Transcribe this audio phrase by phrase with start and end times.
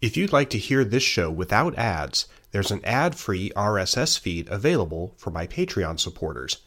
[0.00, 5.12] If you'd like to hear this show without ads, there's an ad-free RSS feed available
[5.18, 6.62] for my Patreon supporters.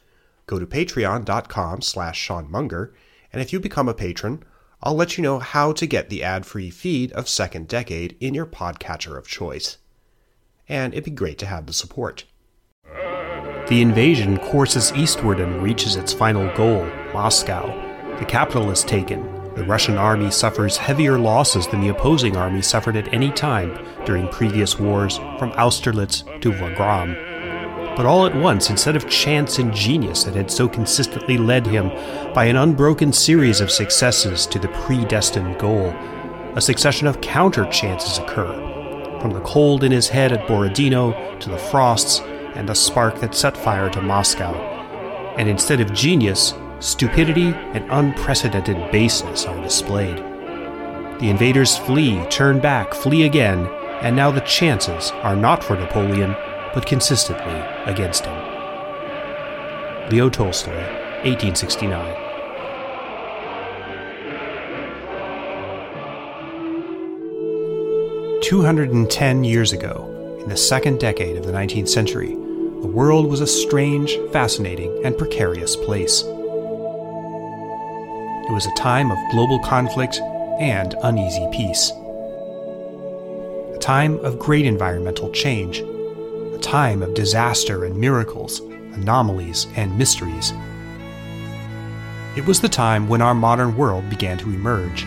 [0.45, 2.93] Go to patreon.com slash Sean Munger,
[3.31, 4.43] and if you become a patron,
[4.83, 8.45] I'll let you know how to get the ad-free feed of Second Decade in your
[8.45, 9.77] podcatcher of choice.
[10.69, 12.25] And it'd be great to have the support.
[12.85, 17.65] The invasion courses eastward and reaches its final goal, Moscow.
[18.19, 22.95] The capital is taken, the Russian army suffers heavier losses than the opposing army suffered
[22.95, 27.15] at any time during previous wars from Austerlitz to Wagram.
[27.95, 31.89] But all at once, instead of chance and genius that had so consistently led him
[32.33, 35.93] by an unbroken series of successes to the predestined goal,
[36.55, 38.51] a succession of counter chances occur.
[39.21, 42.21] From the cold in his head at Borodino to the frosts
[42.55, 44.53] and the spark that set fire to Moscow.
[45.37, 46.53] And instead of genius,
[46.83, 50.17] stupidity and unprecedented baseness are displayed.
[51.19, 53.67] The invaders flee, turn back, flee again,
[54.01, 56.35] and now the chances are not for Napoleon,
[56.73, 58.35] but consistently against him.
[60.09, 60.75] Leo Tolstoy,
[61.23, 62.19] 1869.
[68.41, 70.09] Two hundred and ten years ago,
[70.43, 72.35] in the second decade of the 19th century,
[72.81, 76.25] the world was a strange, fascinating, and precarious place.
[78.45, 80.19] It was a time of global conflict
[80.59, 81.91] and uneasy peace.
[83.73, 85.79] A time of great environmental change.
[85.79, 88.59] A time of disaster and miracles,
[88.95, 90.51] anomalies and mysteries.
[92.35, 95.05] It was the time when our modern world began to emerge,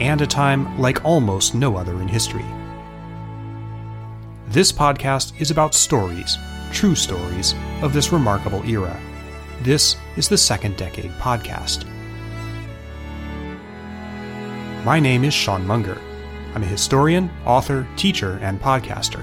[0.00, 2.44] and a time like almost no other in history.
[4.48, 6.36] This podcast is about stories,
[6.72, 9.00] true stories, of this remarkable era.
[9.62, 11.91] This is the Second Decade Podcast.
[14.84, 15.96] My name is Sean Munger.
[16.56, 19.22] I'm a historian, author, teacher, and podcaster.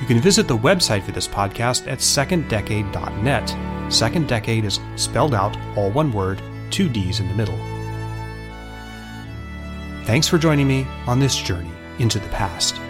[0.00, 3.92] You can visit the website for this podcast at seconddecade.net.
[3.92, 6.40] Second Decade is spelled out, all one word,
[6.70, 7.58] two D's in the middle.
[10.04, 12.80] Thanks for joining me on this journey into the past.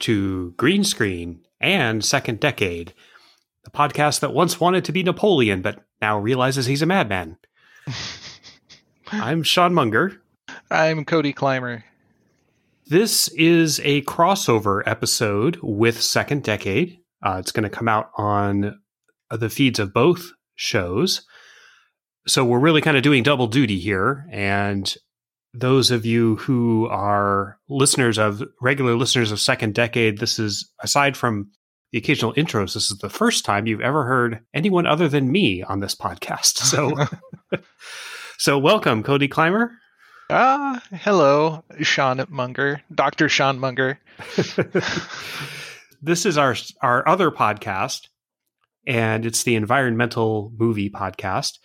[0.00, 2.94] To Green Screen and Second Decade,
[3.64, 7.36] the podcast that once wanted to be Napoleon but now realizes he's a madman.
[9.12, 10.22] I'm Sean Munger.
[10.70, 11.84] I'm Cody Clymer.
[12.86, 16.98] This is a crossover episode with Second Decade.
[17.22, 18.80] Uh, it's going to come out on
[19.30, 21.26] the feeds of both shows.
[22.26, 24.26] So we're really kind of doing double duty here.
[24.30, 24.94] And
[25.58, 31.16] those of you who are listeners of regular listeners of Second Decade, this is aside
[31.16, 31.50] from
[31.90, 35.62] the occasional intros, this is the first time you've ever heard anyone other than me
[35.62, 36.58] on this podcast.
[36.68, 36.92] So,
[38.38, 39.72] so welcome, Cody Clymer.
[40.30, 43.98] Ah, hello, Sean Munger, Doctor Sean Munger.
[46.02, 48.08] this is our our other podcast,
[48.86, 51.58] and it's the environmental movie podcast.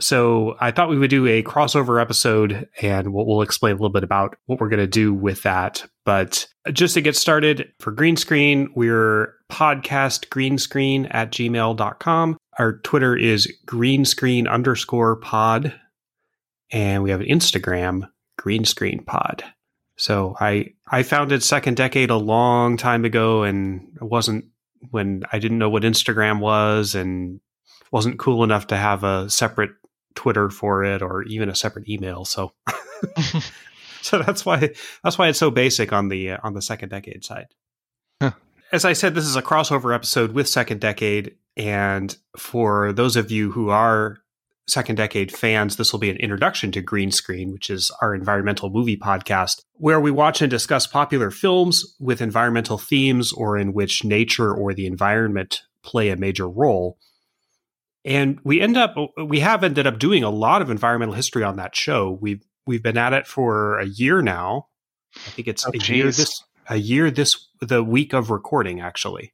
[0.00, 3.90] So I thought we would do a crossover episode and we'll, we'll explain a little
[3.90, 5.86] bit about what we're going to do with that.
[6.04, 12.36] But just to get started for green screen, we're podcast green screen at gmail.com.
[12.58, 15.74] Our Twitter is greenscreen underscore pod.
[16.72, 19.44] And we have an Instagram, green screen pod.
[19.96, 24.46] So I, I founded second decade a long time ago and it wasn't
[24.90, 27.40] when I didn't know what Instagram was and
[27.92, 29.72] wasn't cool enough to have a separate
[30.14, 32.24] Twitter for it or even a separate email.
[32.24, 32.52] So,
[34.02, 34.70] so that's why
[35.02, 37.46] that's why it's so basic on the uh, on the second decade side.
[38.20, 38.32] Huh.
[38.72, 43.30] As I said, this is a crossover episode with second decade, and for those of
[43.30, 44.18] you who are
[44.70, 48.70] second decade fans, this will be an introduction to Green Screen, which is our environmental
[48.70, 54.04] movie podcast, where we watch and discuss popular films with environmental themes or in which
[54.04, 56.96] nature or the environment play a major role.
[58.04, 61.56] And we end up, we have ended up doing a lot of environmental history on
[61.56, 62.18] that show.
[62.20, 64.68] We've we've been at it for a year now.
[65.16, 69.32] I think it's Oh, a year this a year this the week of recording actually.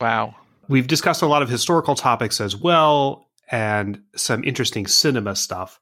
[0.00, 0.36] Wow.
[0.68, 5.80] We've discussed a lot of historical topics as well and some interesting cinema stuff.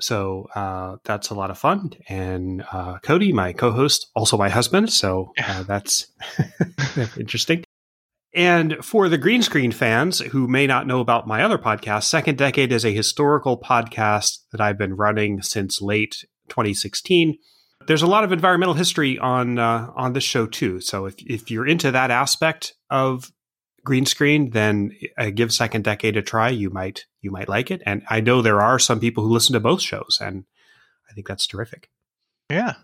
[0.00, 1.92] So uh, that's a lot of fun.
[2.08, 4.92] And uh, Cody, my co host, also my husband.
[4.92, 6.06] So uh, that's
[7.18, 7.63] interesting.
[8.34, 12.36] And for the green screen fans who may not know about my other podcast, Second
[12.36, 17.38] Decade is a historical podcast that I've been running since late 2016
[17.86, 20.80] there's a lot of environmental history on uh, on this show too.
[20.80, 23.32] So if if you're into that aspect of
[23.84, 26.48] green screen, then uh, give Second Decade a try.
[26.48, 27.82] You might you might like it.
[27.84, 30.44] And I know there are some people who listen to both shows, and
[31.10, 31.90] I think that's terrific.
[32.50, 32.74] Yeah.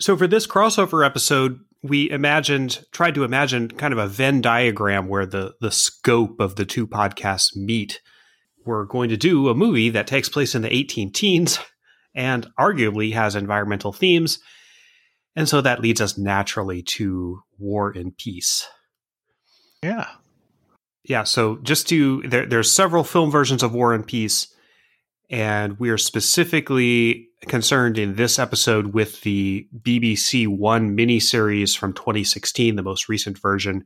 [0.00, 5.08] So for this crossover episode, we imagined tried to imagine kind of a Venn diagram
[5.08, 8.00] where the the scope of the two podcasts meet.
[8.64, 11.58] We're going to do a movie that takes place in the 18 teens
[12.14, 14.38] and arguably has environmental themes.
[15.34, 18.68] And so that leads us naturally to War and Peace.
[19.82, 20.06] Yeah.
[21.04, 24.54] Yeah, so just to there, there's several film versions of War and Peace,
[25.28, 32.76] and we are specifically concerned in this episode with the BBC One miniseries from 2016,
[32.76, 33.84] the most recent version.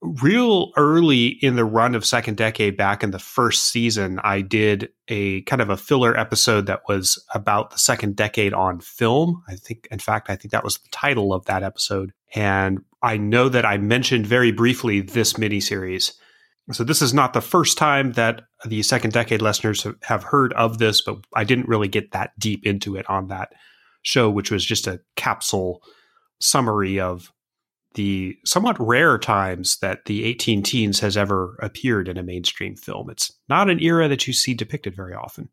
[0.00, 4.90] Real early in the run of Second Decade, back in the first season, I did
[5.08, 9.42] a kind of a filler episode that was about the second decade on film.
[9.48, 12.12] I think, in fact, I think that was the title of that episode.
[12.34, 16.12] And I know that I mentioned very briefly this miniseries.
[16.72, 20.78] So this is not the first time that the second decade listeners have heard of
[20.78, 23.52] this, but I didn't really get that deep into it on that
[24.02, 25.82] show, which was just a capsule
[26.40, 27.32] summary of
[27.94, 33.10] the somewhat rare times that the 18 teens has ever appeared in a mainstream film.
[33.10, 35.48] It's not an era that you see depicted very often.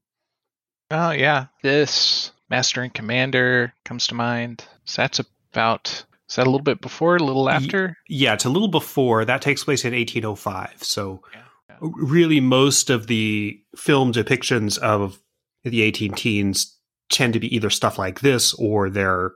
[0.91, 1.47] Oh yeah.
[1.63, 4.65] This Master and Commander comes to mind.
[4.83, 5.21] So that's
[5.51, 7.95] about is that a little bit before, a little after?
[8.09, 9.23] Yeah, it's a little before.
[9.23, 10.83] That takes place in 1805.
[10.83, 11.39] So Yeah,
[11.69, 11.77] yeah.
[11.79, 15.17] really most of the film depictions of
[15.63, 16.77] the 18 teens
[17.09, 19.31] tend to be either stuff like this or they're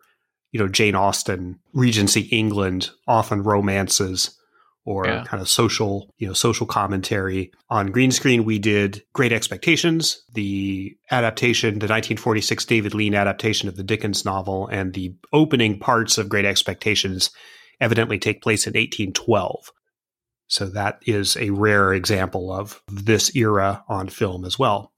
[0.52, 4.36] you know jane austen regency england often romances
[4.86, 5.24] or Yeah.
[5.26, 10.96] kind of social you know social commentary on green screen we did great expectations the
[11.12, 16.30] adaptation the 1946 david lean adaptation of the dickens novel and the opening parts of
[16.30, 17.32] great expectations
[17.82, 19.72] evidently take place in 1812
[20.50, 24.92] so that is a rare example of this era on film as well.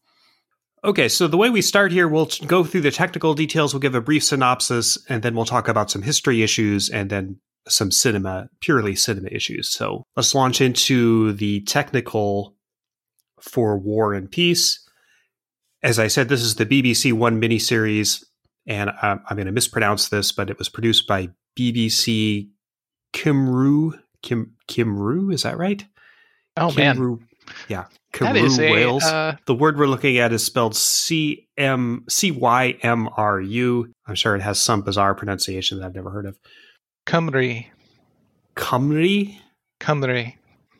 [0.83, 3.93] Okay, so the way we start here, we'll go through the technical details, we'll give
[3.93, 8.47] a brief synopsis, and then we'll talk about some history issues and then some cinema,
[8.59, 9.69] purely cinema issues.
[9.71, 12.55] So let's launch into the technical
[13.39, 14.83] for War and Peace.
[15.83, 18.23] As I said, this is the BBC One miniseries,
[18.67, 22.49] and I'm, I'm going to mispronounce this, but it was produced by BBC
[23.13, 23.99] Kimru.
[24.21, 25.83] Kim Kimru, is that right?
[26.57, 26.97] Oh man.
[26.97, 27.19] Kimru,
[27.67, 27.85] yeah,
[28.19, 29.03] That is Kimru a Wales.
[29.03, 33.91] uh, the word we're looking at is spelled C M C Y M R U.
[34.05, 36.37] I'm sure it has some bizarre pronunciation that I've never heard of.
[37.05, 37.65] Cymru.
[38.55, 39.35] Cymru?
[39.79, 40.33] Cymru.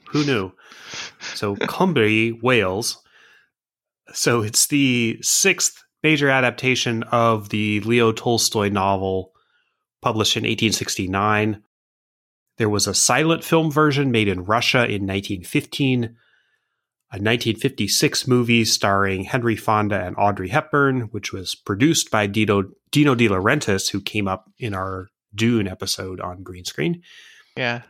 [0.09, 0.51] Who knew?
[1.33, 3.01] So Cymru, Wales.
[4.13, 9.31] So it's the sixth major adaptation of the Leo Tolstoy novel
[10.01, 11.63] published in 1869.
[12.57, 16.07] There was a silent film version made in Russia in 1915, a
[17.17, 23.27] 1956 movie starring Henry Fonda and Audrey Hepburn, which was produced by Dino, Dino De
[23.27, 27.03] Laurentiis, who came up in our Dune episode on green screen.
[27.55, 27.81] Yeah.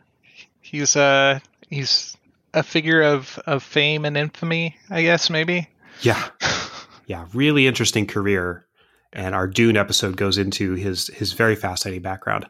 [0.60, 2.16] He's uh he's
[2.54, 5.68] a figure of, of fame and infamy, I guess maybe.
[6.02, 6.28] Yeah,
[7.06, 8.66] yeah, really interesting career.
[9.12, 12.46] And our Dune episode goes into his his very fascinating background.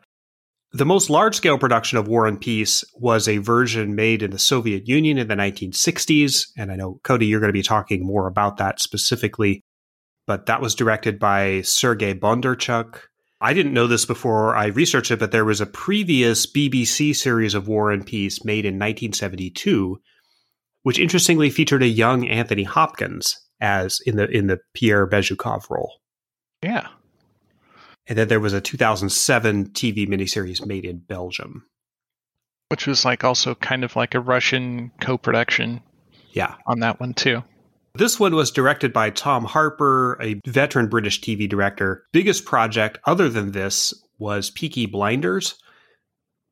[0.74, 4.38] The most large scale production of War and Peace was a version made in the
[4.38, 6.46] Soviet Union in the 1960s.
[6.56, 9.60] And I know, Cody, you're going to be talking more about that specifically.
[10.26, 13.00] But that was directed by Sergei Bondarchuk.
[13.42, 17.54] I didn't know this before I researched it, but there was a previous BBC series
[17.54, 19.98] of War and Peace made in 1972,
[20.84, 26.00] which interestingly featured a young Anthony Hopkins as in the in the Pierre Bezukhov role.
[26.62, 26.88] yeah.
[28.08, 31.66] And then there was a 2007 TV miniseries made in Belgium.
[32.68, 35.80] Which was like also kind of like a Russian co production
[36.32, 37.44] Yeah, on that one too.
[37.94, 42.06] This one was directed by Tom Harper, a veteran British TV director.
[42.12, 45.56] Biggest project other than this was Peaky Blinders,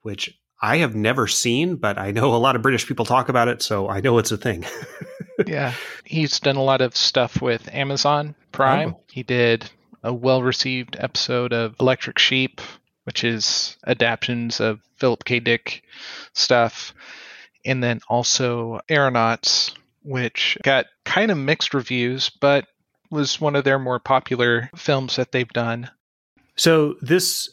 [0.02, 3.48] which I have never seen, but I know a lot of British people talk about
[3.48, 4.66] it, so I know it's a thing.
[5.46, 5.72] yeah.
[6.04, 8.94] He's done a lot of stuff with Amazon Prime.
[8.96, 9.00] Oh.
[9.10, 9.70] He did
[10.02, 12.60] a well received episode of Electric Sheep,
[13.04, 15.40] which is adaptations of Philip K.
[15.40, 15.82] Dick
[16.34, 16.92] stuff.
[17.64, 22.66] And then also Aeronauts, which got kind of mixed reviews, but
[23.10, 25.90] was one of their more popular films that they've done.
[26.56, 27.48] So this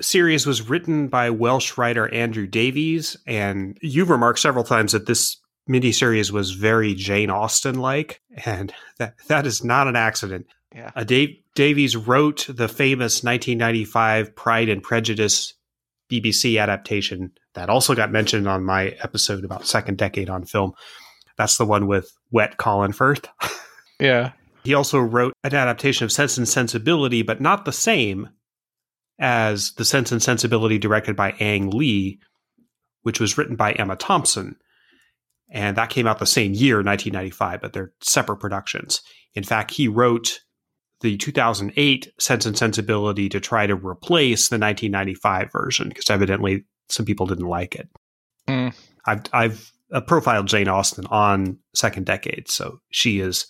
[0.00, 5.36] series was written by Welsh writer Andrew Davies, and you've remarked several times that this
[5.68, 10.46] miniseries was very Jane Austen like, and that that is not an accident.
[10.74, 10.90] Yeah.
[10.94, 15.54] Uh, Dave, Davies wrote the famous 1995 Pride and Prejudice
[16.10, 20.72] BBC adaptation that also got mentioned on my episode about second decade on film.
[21.38, 23.26] That's the one with wet Colin Firth.
[24.00, 24.32] yeah.
[24.64, 28.28] He also wrote an adaptation of Sense and Sensibility, but not the same
[29.18, 32.20] as The Sense and Sensibility directed by Ang Lee,
[33.02, 34.56] which was written by Emma Thompson.
[35.50, 39.00] And that came out the same year, 1995, but they're separate productions.
[39.34, 40.40] In fact, he wrote
[41.00, 47.06] the 2008 Sense and Sensibility to try to replace the 1995 version because evidently some
[47.06, 47.88] people didn't like it.
[48.48, 48.74] Mm.
[49.06, 53.46] I've, I've uh, profiled Jane Austen on Second Decade, so she is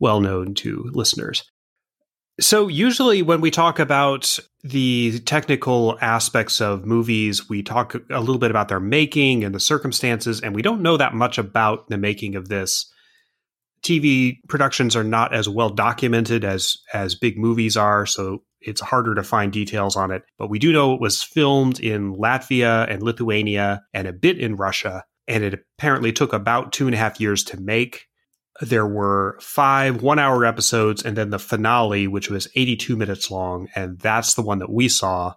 [0.00, 1.44] well known to listeners.
[2.38, 8.38] So, usually, when we talk about the technical aspects of movies, we talk a little
[8.38, 11.96] bit about their making and the circumstances, and we don't know that much about the
[11.96, 12.92] making of this.
[13.82, 19.14] TV productions are not as well documented as as big movies are, so it's harder
[19.14, 20.22] to find details on it.
[20.36, 24.56] But we do know it was filmed in Latvia and Lithuania and a bit in
[24.56, 28.06] Russia, and it apparently took about two and a half years to make.
[28.60, 33.68] There were five one hour episodes and then the finale, which was 82 minutes long.
[33.74, 35.34] And that's the one that we saw,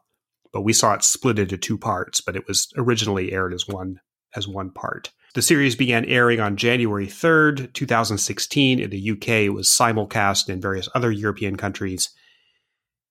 [0.54, 4.00] but we saw it split into two parts, but it was originally aired as one,
[4.36, 5.12] as one part.
[5.36, 9.28] The series began airing on January 3rd, 2016 in the UK.
[9.30, 12.10] It was simulcast in various other European countries.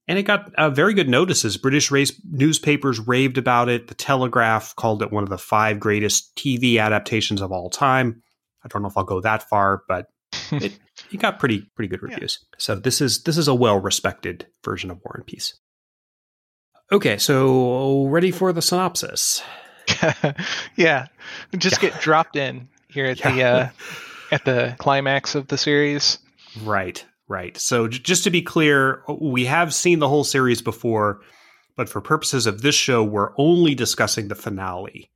[0.09, 1.59] And it got uh, very good notices.
[1.59, 3.88] British race newspapers raved about it.
[3.88, 8.23] The Telegraph called it one of the five greatest TV adaptations of all time.
[8.65, 10.07] I don't know if I'll go that far, but
[10.50, 10.79] it,
[11.12, 12.38] it got pretty pretty good reviews.
[12.41, 12.57] Yeah.
[12.59, 15.59] So this is this is a well respected version of War and Peace.
[16.91, 19.43] Okay, so ready for the synopsis?
[20.77, 21.07] yeah,
[21.57, 21.91] just yeah.
[21.91, 23.31] get dropped in here at yeah.
[23.31, 23.69] the uh,
[24.33, 26.19] at the climax of the series.
[26.62, 27.56] Right, right.
[27.56, 31.20] So j- just to be clear, uh, we have seen the whole series before,
[31.76, 35.11] but for purposes of this show, we're only discussing the finale.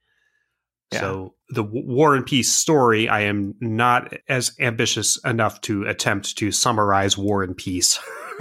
[0.93, 1.01] Yeah.
[1.01, 6.51] So the War and Peace story, I am not as ambitious enough to attempt to
[6.53, 7.99] summarize War and Peace.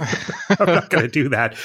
[0.58, 1.56] I'm not going to do that.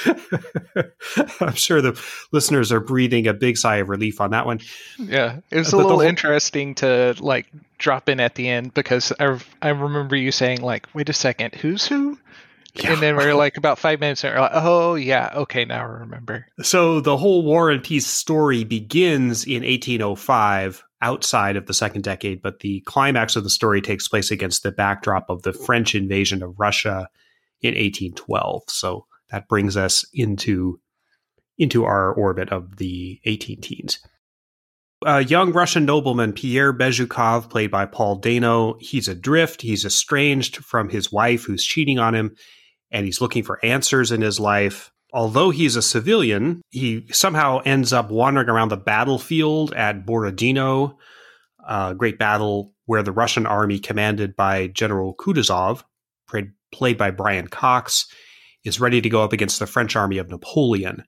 [1.42, 2.00] I'm sure the
[2.32, 4.60] listeners are breathing a big sigh of relief on that one.
[5.00, 9.14] Yeah, it was a little whole- interesting to like drop in at the end because
[9.20, 12.18] I I remember you saying like, "Wait a second, who's who?"
[12.80, 12.94] Yeah.
[12.94, 15.82] And then we are like about five minutes and we're like, oh yeah, okay, now
[15.82, 16.46] I remember.
[16.62, 22.42] So the whole War and Peace story begins in 1805 outside of the second decade,
[22.42, 26.42] but the climax of the story takes place against the backdrop of the French invasion
[26.44, 27.08] of Russia
[27.62, 28.64] in 1812.
[28.68, 30.80] So that brings us into
[31.58, 34.00] into our orbit of the 18 teens.
[35.06, 39.62] A young Russian nobleman, Pierre Bezukhov, played by Paul Dano, he's adrift.
[39.62, 42.36] He's estranged from his wife who's cheating on him,
[42.92, 44.92] and he's looking for answers in his life.
[45.14, 50.98] Although he's a civilian, he somehow ends up wandering around the battlefield at Borodino,
[51.66, 55.84] a great battle where the Russian army, commanded by General Kutuzov,
[56.72, 58.08] played by Brian Cox,
[58.64, 61.04] is ready to go up against the French army of Napoleon.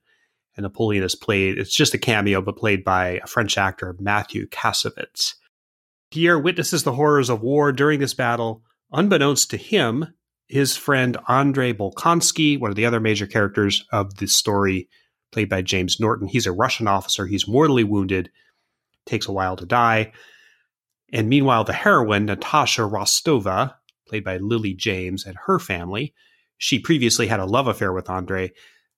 [0.56, 4.46] And Napoleon is played, it's just a cameo, but played by a French actor, Mathieu
[4.48, 5.34] Kassovitz.
[6.10, 8.62] Pierre witnesses the horrors of war during this battle.
[8.92, 10.06] Unbeknownst to him,
[10.50, 14.88] his friend Andrei Bolkonsky, one of the other major characters of the story,
[15.30, 16.26] played by James Norton.
[16.26, 17.26] He's a Russian officer.
[17.26, 18.30] He's mortally wounded,
[19.06, 20.12] takes a while to die.
[21.12, 23.74] And meanwhile, the heroine, Natasha Rostova,
[24.08, 26.14] played by Lily James, and her family,
[26.58, 28.50] she previously had a love affair with Andrei.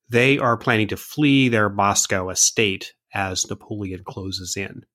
[0.08, 4.86] They are planning to flee their Moscow estate as Napoleon closes in.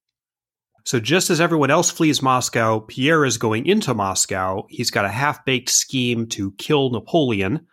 [0.87, 4.65] So just as everyone else flees Moscow, Pierre is going into Moscow.
[4.69, 7.67] He's got a half baked scheme to kill Napoleon.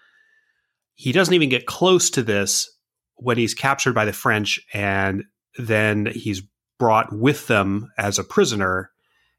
[0.95, 2.69] He doesn't even get close to this
[3.15, 5.23] when he's captured by the French, and
[5.57, 6.43] then he's
[6.81, 8.91] brought with them as a prisoner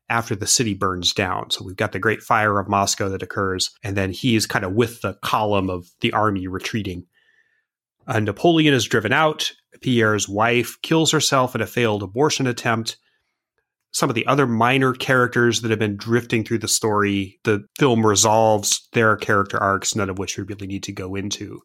[0.08, 1.51] after the city burns down.
[1.51, 4.72] So we've got the Great Fire of Moscow that occurs, and then he's kind of
[4.72, 7.08] with the column of the army retreating.
[8.08, 9.51] Uh, Napoleon is driven out.
[9.82, 12.96] Pierre's wife kills herself in a failed abortion attempt.
[13.95, 18.05] Some of the other minor characters that have been drifting through the story, the film
[18.05, 21.61] resolves their character arcs, none of which we really need to go into.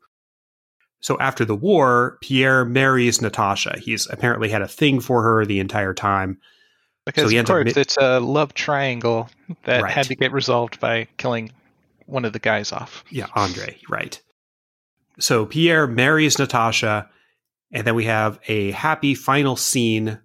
[1.01, 3.81] So after the war, Pierre marries Natasha.
[3.81, 6.39] He's apparently had a thing for her the entire time.
[7.05, 9.29] Because so of course, mi- it's a love triangle
[9.65, 9.93] that Right.
[9.93, 11.51] had to get resolved by killing
[12.07, 13.03] one of the guys off.
[13.11, 14.23] Yeah, Andre, right.
[15.19, 17.11] So Pierre marries Natasha,
[17.73, 20.21] and then we have a happy final scene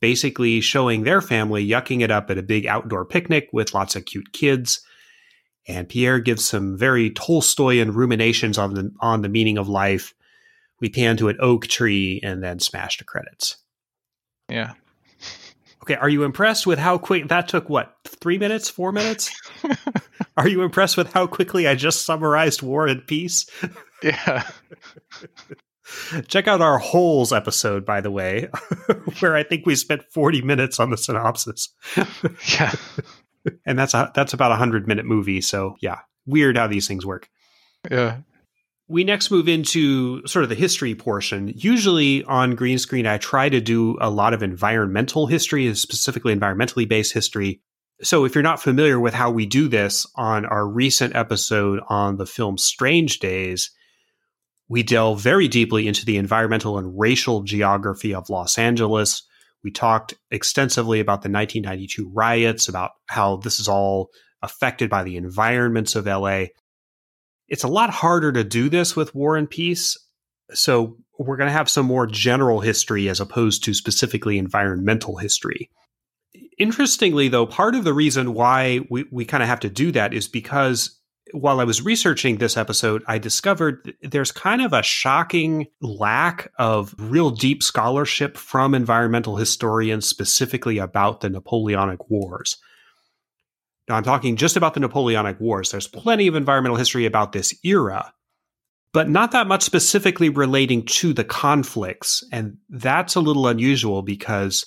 [0.00, 4.04] basically showing their family yucking it up at a big outdoor picnic with lots of
[4.04, 4.80] cute kids.
[5.66, 10.14] And Pierre gives some very Tolstoyan ruminations on the on the meaning of life.
[10.80, 13.56] We pan to an oak tree and then smash to credits.
[14.48, 14.74] Yeah.
[15.82, 17.68] Okay, are you impressed with how quick that took?
[17.68, 19.34] What three minutes, four minutes?
[20.36, 23.48] are you impressed with how quickly I just summarized War and Peace?
[24.02, 24.48] Yeah.
[26.28, 28.48] Check out our holes episode, by the way,
[29.20, 31.74] where I think we spent forty minutes on the synopsis,
[32.58, 32.74] Yeah.
[33.66, 35.40] and that's a that's about a hundred minute movie.
[35.40, 37.28] So yeah, weird how these things work.
[37.90, 38.18] Yeah.
[38.88, 41.52] we next move into sort of the history portion.
[41.54, 46.88] Usually on green screen, I try to do a lot of environmental history, specifically environmentally
[46.88, 47.60] based history.
[48.02, 52.16] So if you're not familiar with how we do this on our recent episode on
[52.16, 53.70] the film Strange Days,
[54.68, 59.22] we delve very deeply into the environmental and racial geography of Los Angeles.
[59.64, 64.08] We talked extensively about the 1992 riots, about how this is all
[64.42, 66.46] affected by the environments of LA
[67.48, 69.96] it's a lot harder to do this with War and Peace.
[70.52, 75.70] So we're going to have some more general history as opposed to specifically environmental history.
[76.58, 80.12] Interestingly, though, part of the reason why we, we kind of have to do that
[80.12, 80.97] is because
[81.32, 86.94] while I was researching this episode, I discovered there's kind of a shocking lack of
[86.98, 92.56] real deep scholarship from environmental historians specifically about the Napoleonic Wars.
[93.88, 95.70] Now, I'm talking just about the Napoleonic Wars.
[95.70, 98.12] There's plenty of environmental history about this era,
[98.92, 102.22] but not that much specifically relating to the conflicts.
[102.30, 104.66] And that's a little unusual because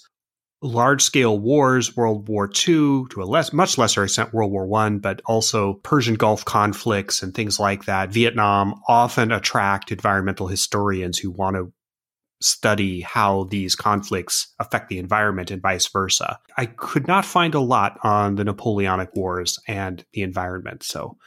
[0.61, 4.89] large scale wars, World War II, to a less, much lesser extent, World War I,
[4.91, 11.31] but also Persian Gulf conflicts and things like that, Vietnam often attract environmental historians who
[11.31, 11.73] want to
[12.41, 16.39] study how these conflicts affect the environment and vice versa.
[16.57, 21.17] I could not find a lot on the Napoleonic Wars and the environment, so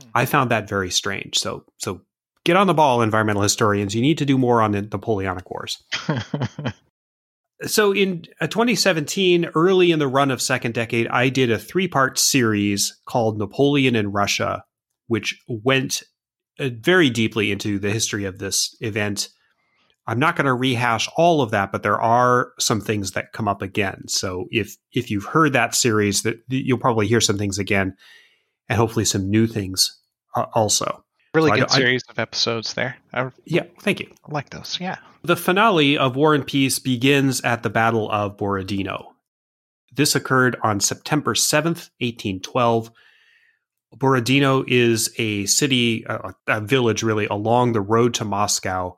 [0.00, 0.08] hmm.
[0.14, 1.38] I found that very strange.
[1.38, 2.02] So so
[2.44, 3.94] get on the ball environmental historians.
[3.94, 5.82] You need to do more on the Napoleonic Wars.
[7.62, 12.18] So in uh, 2017, early in the run of second decade, I did a three-part
[12.18, 14.62] series called Napoleon in Russia,
[15.06, 16.02] which went
[16.58, 19.30] uh, very deeply into the history of this event.
[20.06, 23.48] I'm not going to rehash all of that, but there are some things that come
[23.48, 24.02] up again.
[24.06, 27.94] So if if you've heard that series, that you'll probably hear some things again,
[28.68, 29.98] and hopefully some new things
[30.36, 31.02] uh, also.
[31.34, 32.96] really So good I- series of episodes there.
[33.14, 34.12] I Yeah, thank you.
[34.28, 34.78] I like those.
[34.80, 34.98] Yeah.
[35.26, 39.16] The finale of War and Peace begins at the Battle of Borodino.
[39.92, 42.92] This occurred on September 7th, 1812.
[43.96, 48.96] Borodino is a city, a, a village really, along the road to Moscow.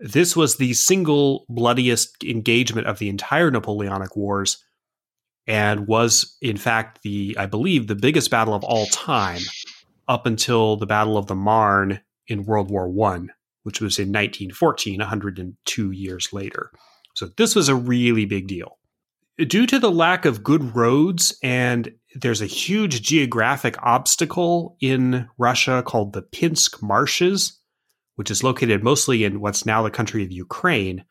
[0.00, 4.64] This was the single bloodiest engagement of the entire Napoleonic Wars
[5.46, 9.42] and was, in fact, the, I believe, the biggest battle of all time
[10.08, 13.30] up until the Battle of the Marne in World War One
[13.62, 16.70] which was in 1914, 102 years later.
[17.14, 18.78] So this was a really big deal.
[19.38, 25.82] Due to the lack of good roads, and there's a huge geographic obstacle in Russia
[25.86, 27.58] called the Pinsk Marshes,
[28.16, 31.04] which is located mostly in what's now the country of Ukraine.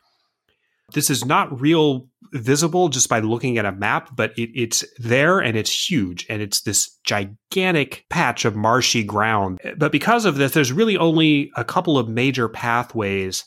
[0.94, 5.40] This is not real visible just by looking at a map, but it, it's there
[5.40, 9.60] and it's huge and it's this gigantic patch of marshy ground.
[9.78, 13.46] But because of this, there's really only a couple of major pathways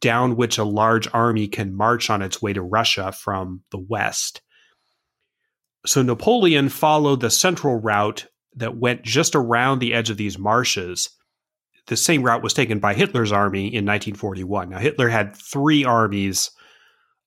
[0.00, 4.42] down which a large army can march on its way to Russia from the west.
[5.86, 11.08] So Napoleon followed the central route that went just around the edge of these marshes.
[11.86, 14.70] The same route was taken by Hitler's army in 1941.
[14.70, 16.50] Now, Hitler had three armies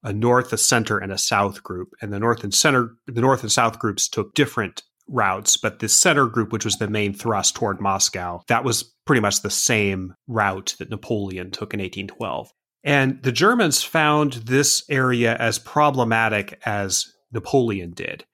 [0.06, 1.90] a north, a center, and a south group.
[2.00, 5.90] And the north and center, the north and south groups took different routes, but the
[5.90, 10.16] center group, which was the main thrust toward Moscow, that was pretty much the same
[10.28, 12.52] route that Napoleon took in 1812.
[12.84, 18.26] And the Germans found this area as problematic as Napoleon did.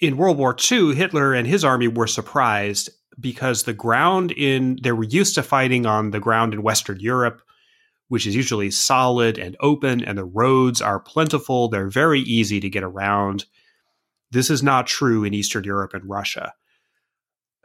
[0.00, 4.92] in World War II, Hitler and his army were surprised because the ground in they
[4.92, 7.42] were used to fighting on the ground in Western Europe,
[8.12, 11.68] which is usually solid and open, and the roads are plentiful.
[11.68, 13.46] They're very easy to get around.
[14.30, 16.52] This is not true in Eastern Europe and Russia.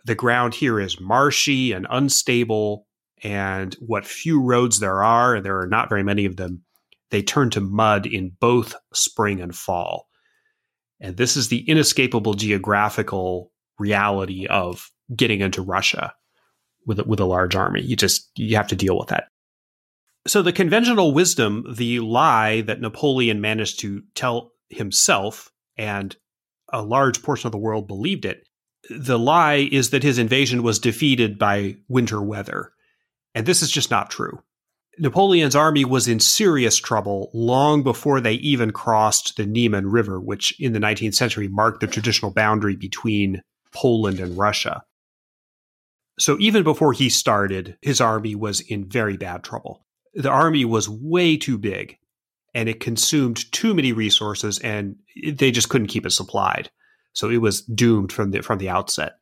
[0.06, 2.88] The ground here is marshy and unstable,
[3.22, 6.64] and what few roads there are, and there are not very many of them,
[7.12, 10.08] they turn to mud in both spring and fall.
[11.02, 16.14] And this is the inescapable geographical reality of getting into Russia
[16.86, 17.82] with a, with a large army.
[17.82, 19.28] You just you have to deal with that.
[20.28, 26.16] So the conventional wisdom, the lie that Napoleon managed to tell himself and
[26.74, 28.46] a large portion of the world believed it.
[28.90, 32.72] The lie is that his invasion was defeated by winter weather.
[33.34, 34.42] And this is just not true.
[35.00, 40.60] Napoleon's army was in serious trouble long before they even crossed the Niemen River, which
[40.60, 43.42] in the 19th century marked the traditional boundary between
[43.74, 44.84] Poland and Russia.
[46.20, 49.86] So even before he started, his army was in very bad trouble.
[50.18, 51.98] The army was way too big
[52.54, 54.96] and it consumed too many resources and
[55.34, 56.70] they just couldn't keep it supplied.
[57.14, 59.14] So it was doomed from the from the outset.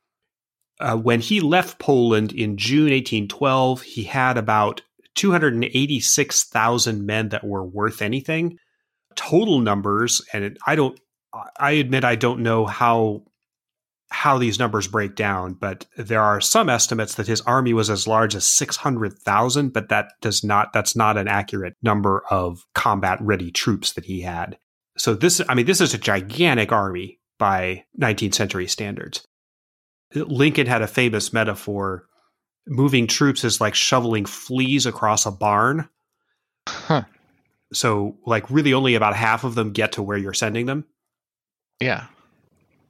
[0.80, 4.82] Uh, when he left Poland in June 1812, he had about
[5.14, 8.58] 286,000 men that were worth anything.
[9.14, 11.00] Total numbers, and I don't,
[11.58, 13.24] I admit I don't know how
[14.10, 18.06] how these numbers break down, but there are some estimates that his army was as
[18.06, 23.50] large as 600,000, but that does not that's not an accurate number of combat ready
[23.50, 24.58] troops that he had.
[24.96, 29.26] So this I mean this is a gigantic army by 19th century standards.
[30.14, 32.06] Lincoln had a famous metaphor
[32.66, 35.88] moving troops is like shoveling fleas across a barn.
[36.68, 37.04] Huh.
[37.72, 40.84] So, like, really only about half of them get to where you're sending them.
[41.80, 42.06] Yeah.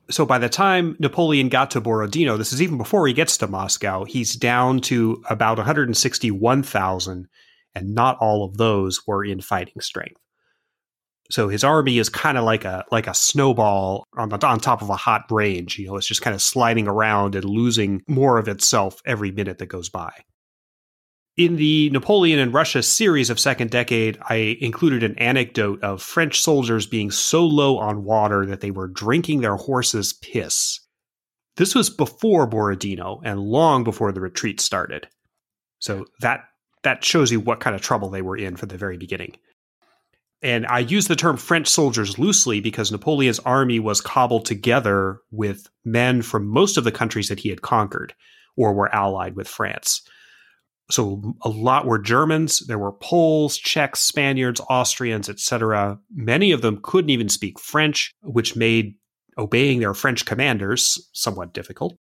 [0.08, 3.48] So, by the time Napoleon got to Borodino, this is even before he gets to
[3.48, 7.26] Moscow, he's down to about 161,000,
[7.74, 10.20] and not all of those were in fighting strength.
[11.30, 14.82] So his army is kind of like a like a snowball on the, on top
[14.82, 15.78] of a hot range.
[15.78, 19.58] You know, it's just kind of sliding around and losing more of itself every minute
[19.58, 20.12] that goes by.
[21.36, 26.40] In the Napoleon and Russia series of Second Decade, I included an anecdote of French
[26.40, 30.80] soldiers being so low on water that they were drinking their horses' piss.
[31.56, 35.08] This was before Borodino and long before the retreat started.
[35.78, 36.44] So that
[36.84, 39.36] that shows you what kind of trouble they were in from the very beginning.
[40.40, 45.66] And I use the term French soldiers loosely because Napoleon's army was cobbled together with
[45.84, 48.14] men from most of the countries that he had conquered
[48.56, 50.02] or were allied with France.
[50.90, 55.98] So a lot were Germans, there were Poles, Czechs, Spaniards, Austrians, etc.
[56.14, 58.94] Many of them couldn't even speak French, which made
[59.36, 61.96] obeying their French commanders somewhat difficult.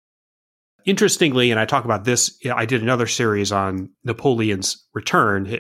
[0.85, 5.59] Interestingly, and I talk about this, I did another series on Napoleon's return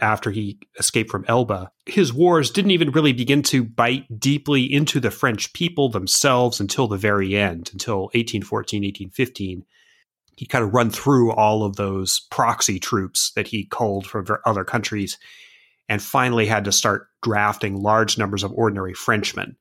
[0.00, 1.68] after he escaped from Elba.
[1.86, 6.86] His wars didn't even really begin to bite deeply into the French people themselves until
[6.86, 9.64] the very end, until 1814, 1815.
[10.36, 14.64] He kind of run through all of those proxy troops that he culled from other
[14.64, 15.18] countries
[15.88, 19.56] and finally had to start drafting large numbers of ordinary Frenchmen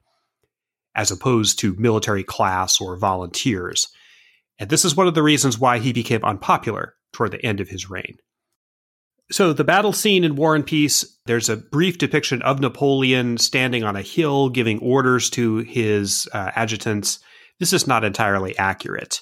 [0.96, 3.88] as opposed to military class or volunteers
[4.62, 7.70] and this is one of the reasons why he became unpopular toward the end of
[7.70, 8.18] his reign.
[9.32, 13.84] So, the battle scene in War and Peace, there's a brief depiction of Napoleon standing
[13.84, 17.20] on a hill giving orders to his uh, adjutants.
[17.60, 19.22] This is not entirely accurate.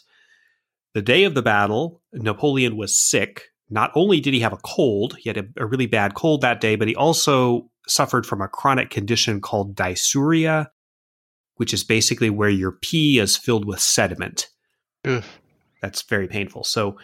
[0.94, 3.44] The day of the battle, Napoleon was sick.
[3.70, 6.62] Not only did he have a cold, he had a, a really bad cold that
[6.62, 10.68] day, but he also suffered from a chronic condition called dysuria,
[11.56, 14.48] which is basically where your pee is filled with sediment.
[15.06, 15.24] Ugh.
[15.82, 16.64] That's very painful.
[16.64, 16.98] So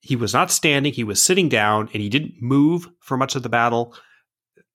[0.00, 3.42] he was not standing, he was sitting down, and he didn't move for much of
[3.42, 3.96] the battle.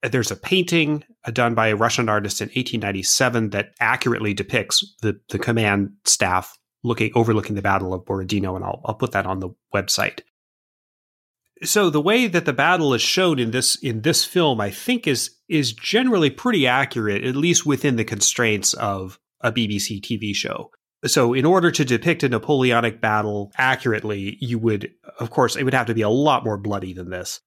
[0.01, 5.19] There's a painting uh, done by a Russian artist in 1897 that accurately depicts the,
[5.29, 9.39] the command staff looking overlooking the Battle of Borodino, and I'll, I'll put that on
[9.39, 10.21] the website.
[11.63, 15.07] So the way that the battle is shown in this in this film, I think,
[15.07, 20.71] is is generally pretty accurate, at least within the constraints of a BBC TV show.
[21.05, 25.73] So, in order to depict a Napoleonic battle accurately, you would, of course, it would
[25.73, 27.39] have to be a lot more bloody than this.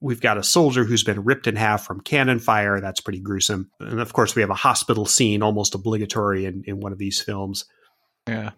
[0.00, 2.80] We've got a soldier who's been ripped in half from cannon fire.
[2.80, 3.70] That's pretty gruesome.
[3.78, 7.20] And of course, we have a hospital scene almost obligatory in, in one of these
[7.20, 7.66] films.
[8.26, 8.50] Yeah.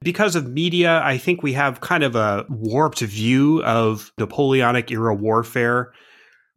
[0.00, 5.14] Because of media, I think we have kind of a warped view of Napoleonic era
[5.14, 5.92] warfare,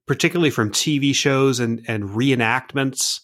[0.08, 3.22] particularly from TV shows and, and reenactments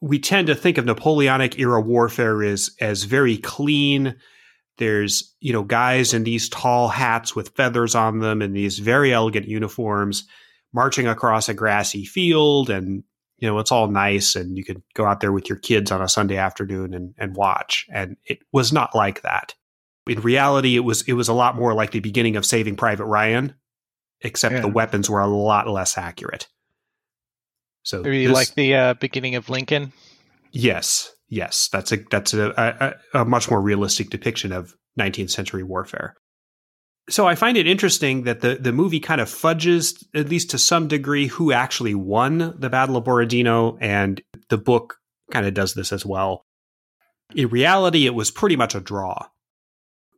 [0.00, 4.16] we tend to think of Napoleonic era warfare as as very clean.
[4.78, 9.12] There's, you know, guys in these tall hats with feathers on them and these very
[9.12, 10.26] elegant uniforms
[10.74, 13.02] marching across a grassy field and
[13.38, 16.00] you know, it's all nice and you could go out there with your kids on
[16.00, 17.86] a Sunday afternoon and, and watch.
[17.92, 19.54] And it was not like that.
[20.06, 23.06] In reality, it was it was a lot more like the beginning of Saving Private
[23.06, 23.54] Ryan,
[24.20, 24.60] except yeah.
[24.60, 26.46] the weapons were a lot less accurate.
[27.82, 29.92] So maybe this, like the uh, beginning of Lincoln.
[30.52, 35.64] Yes, yes, that's a that's a, a, a much more realistic depiction of 19th century
[35.64, 36.16] warfare.
[37.08, 40.58] So I find it interesting that the the movie kind of fudges, at least to
[40.58, 44.98] some degree, who actually won the Battle of Borodino, and the book
[45.30, 46.44] kind of does this as well.
[47.34, 49.26] In reality, it was pretty much a draw.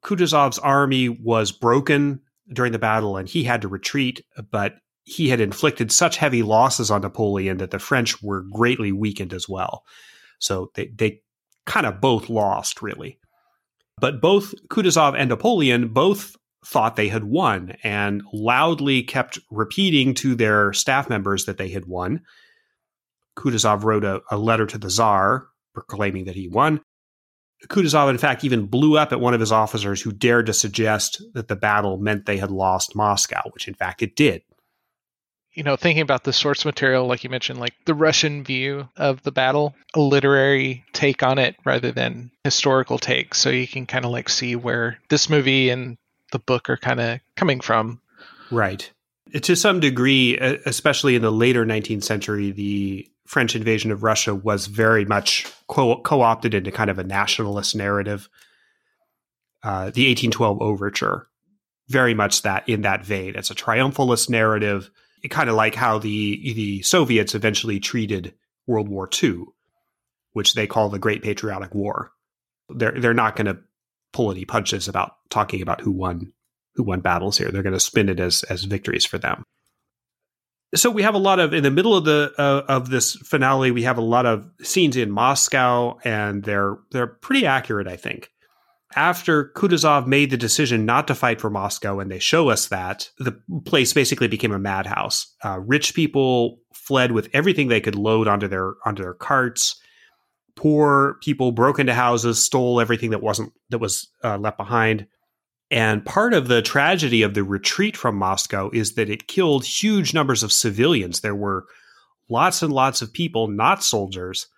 [0.03, 2.21] Kutuzov's army was broken
[2.53, 6.91] during the battle, and he had to retreat, but he had inflicted such heavy losses
[6.91, 9.85] on Napoleon that the French were greatly weakened as well.
[10.39, 11.23] So they, they
[11.67, 13.19] kind of both lost, really.
[14.01, 16.37] But both Kutuzov and Napoleon both
[16.69, 21.87] thought they had won and loudly kept repeating to their staff members that they had
[21.87, 22.21] won.
[23.39, 26.81] Kutuzov wrote a, a letter to the Tsar proclaiming that he won.
[27.69, 31.23] Kutuzov, in fact, even blew up at one of his officers who dared to suggest
[31.35, 34.43] that the battle meant they had lost Moscow, which in fact it did
[35.59, 39.21] you know, thinking about the source material, like you mentioned, like the Russian view of
[39.25, 43.35] the battle, a literary take on it rather than historical take.
[43.35, 45.97] So you can kind of like see where this movie and
[46.33, 48.01] the book are kind of coming from.
[48.51, 48.91] Right.
[49.43, 54.67] To some degree, especially in the later 19th century, the French invasion of Russia was
[54.67, 58.29] very much co opted into kind of a nationalist narrative.
[59.63, 61.29] Uh, the 1812 overture,
[61.89, 63.35] very much that in that vein.
[63.37, 64.91] It's a triumphalist narrative
[65.29, 68.35] kind of like how the the Soviets eventually treated
[68.67, 69.45] World War II,
[70.33, 72.13] which they call the Great Patriotic War.
[72.69, 73.59] They're they're not going to
[74.13, 76.33] pull any punches about talking about who won
[76.75, 77.51] who won battles here.
[77.51, 79.45] They're going to spin it as as victories for them.
[80.75, 83.71] So we have a lot of in the middle of the uh, of this finale.
[83.71, 88.31] We have a lot of scenes in Moscow, and they're they're pretty accurate, I think
[88.97, 93.11] after Kutuzov made the decision not to fight for Moscow, and they show us that,
[93.19, 95.35] the place basically became a madhouse.
[95.45, 99.81] Uh, rich people fled with everything they could load onto their onto their carts.
[100.59, 105.07] Poor people broke into houses, stole everything that wasn't that was uh, left behind.
[105.71, 110.13] And part of the tragedy of the retreat from Moscow is that it killed huge
[110.13, 111.21] numbers of civilians.
[111.21, 111.67] There were
[112.29, 114.49] lots and lots of people, not soldiers,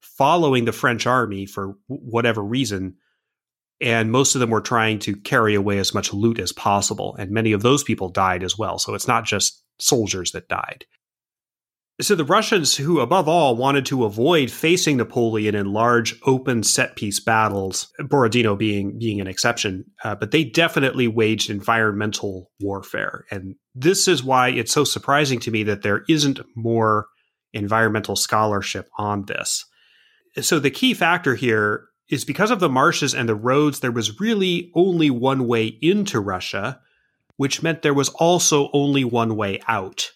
[0.00, 2.94] following the French army for whatever reason
[3.80, 7.30] and most of them were trying to carry away as much loot as possible and
[7.30, 10.84] many of those people died as well so it's not just soldiers that died
[12.00, 16.96] so the russians who above all wanted to avoid facing napoleon in large open set
[16.96, 23.54] piece battles borodino being being an exception uh, but they definitely waged environmental warfare and
[23.74, 27.06] this is why it's so surprising to me that there isn't more
[27.52, 29.64] environmental scholarship on this
[30.40, 34.20] so the key factor here is because of the marshes and the roads, there was
[34.20, 36.80] really only one way into Russia,
[37.36, 40.10] which meant there was also only one way out.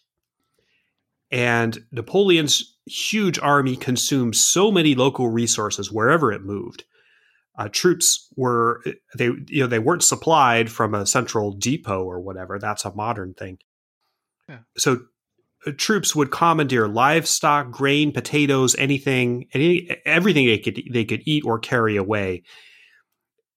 [1.34, 6.84] And Napoleon's huge army consumed so many local resources wherever it moved.
[7.58, 8.84] Uh, troops were
[9.16, 12.60] they you know they weren't supplied from a central depot or whatever.
[12.60, 13.58] That's a modern thing.
[14.48, 14.58] Yeah.
[14.78, 15.00] So
[15.66, 21.44] uh, troops would commandeer livestock, grain, potatoes, anything, any, everything they could they could eat
[21.44, 22.44] or carry away.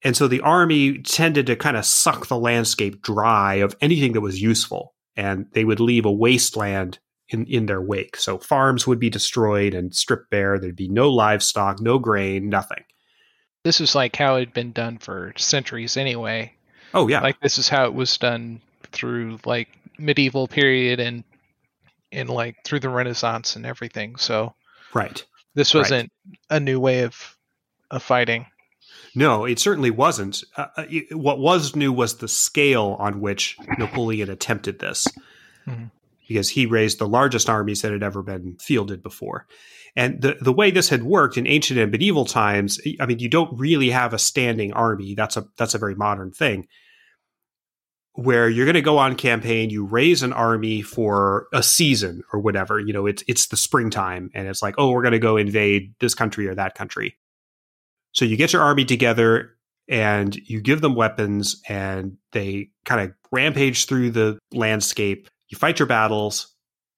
[0.03, 4.21] And so the army tended to kind of suck the landscape dry of anything that
[4.21, 6.97] was useful, and they would leave a wasteland
[7.29, 8.17] in, in their wake.
[8.17, 10.59] So farms would be destroyed and stripped bare.
[10.59, 12.83] There'd be no livestock, no grain, nothing.
[13.63, 16.53] This was like how it had been done for centuries anyway.
[16.93, 17.21] Oh yeah.
[17.21, 18.61] Like this is how it was done
[18.91, 21.23] through like medieval period and
[22.11, 24.15] in like through the Renaissance and everything.
[24.15, 24.55] So
[24.93, 25.23] right,
[25.55, 26.57] this wasn't right.
[26.57, 27.37] a new way of
[27.91, 28.45] of fighting.
[29.15, 30.43] No, it certainly wasn't.
[30.55, 35.07] Uh, uh what was new was the scale on which Napoleon attempted this,
[35.65, 35.85] mm-hmm.
[36.27, 39.47] Because he raised the largest armies that had ever been fielded before.
[39.95, 43.29] And the, the way this had worked in ancient and medieval times, I mean, you
[43.29, 45.15] don't really have a standing army.
[45.15, 46.67] That's a that's a very modern thing
[48.17, 52.39] where you're going to go on campaign, you raise an army for a season or
[52.39, 52.79] whatever.
[52.79, 55.93] You know, it's it's the springtime, and it's like, oh, we're going to go invade
[55.99, 57.15] this country or that country.
[58.13, 59.51] So you get your army together
[59.87, 65.29] and you give them weapons, and they kind of rampage through the landscape.
[65.49, 66.53] You fight your battles,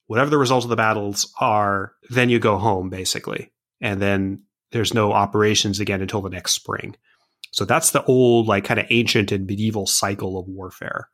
[0.07, 3.51] whatever the results of the battles are, then you go home, basically.
[3.81, 6.95] and then there's no operations again until the next spring.
[7.51, 11.09] So that's the old, like, kind of ancient and medieval cycle of warfare.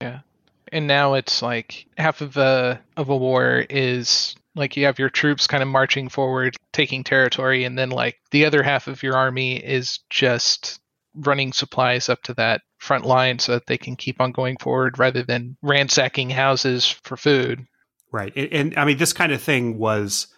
[0.00, 0.20] Yeah,
[0.72, 5.10] and now it's like half of a of a war is like you have your
[5.10, 9.16] troops kind of marching forward, taking territory, and then like the other half of your
[9.16, 10.80] army is just
[11.18, 14.98] running supplies up to that front line so that they can keep on going forward
[14.98, 17.66] rather than ransacking houses for food.
[18.12, 18.32] Right.
[18.36, 20.28] And, and, I mean, this kind of thing was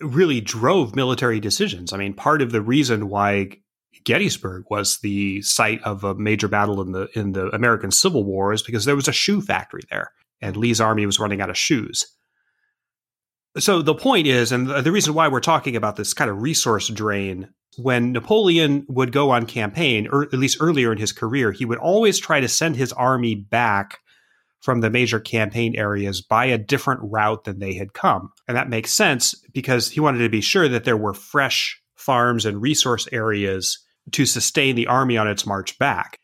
[0.00, 1.92] really drove military decisions.
[1.92, 3.58] I mean, part of the reason why
[4.04, 8.52] Gettysburg was the site of a major battle in the in the American Civil War
[8.52, 11.58] is because there was a shoe factory there, and Lee's army was running out of
[11.58, 12.04] shoes.
[13.58, 16.88] So the point is, and the reason why we're talking about this kind of resource
[16.88, 21.64] drain, when Napoleon would go on campaign, or at least earlier in his career, he
[21.64, 23.98] would always try to send his army back
[24.60, 28.30] from the major campaign areas by a different route than they had come.
[28.46, 32.46] And that makes sense because he wanted to be sure that there were fresh farms
[32.46, 33.78] and resource areas
[34.12, 36.18] to sustain the army on its march back.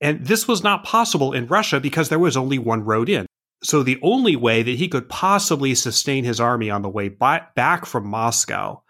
[0.00, 3.26] And this was not possible in Russia because there was only one road in.
[3.64, 7.42] So the only way that he could possibly sustain his army on the way by,
[7.54, 8.82] back from Moscow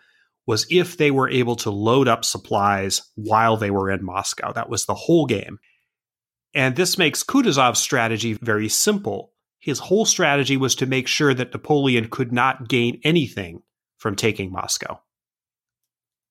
[0.46, 4.52] was if they were able to load up supplies while they were in Moscow.
[4.52, 5.58] That was the whole game.
[6.54, 9.32] And this makes Kutuzov's strategy very simple.
[9.58, 13.62] His whole strategy was to make sure that Napoleon could not gain anything
[13.98, 15.00] from taking Moscow.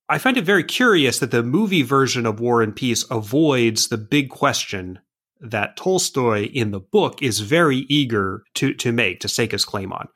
[0.10, 3.98] I find it very curious that the movie version of War and Peace avoids the
[3.98, 5.00] big question
[5.42, 9.92] that Tolstoy in the book is very eager to, to make, to stake his claim
[9.92, 10.08] on.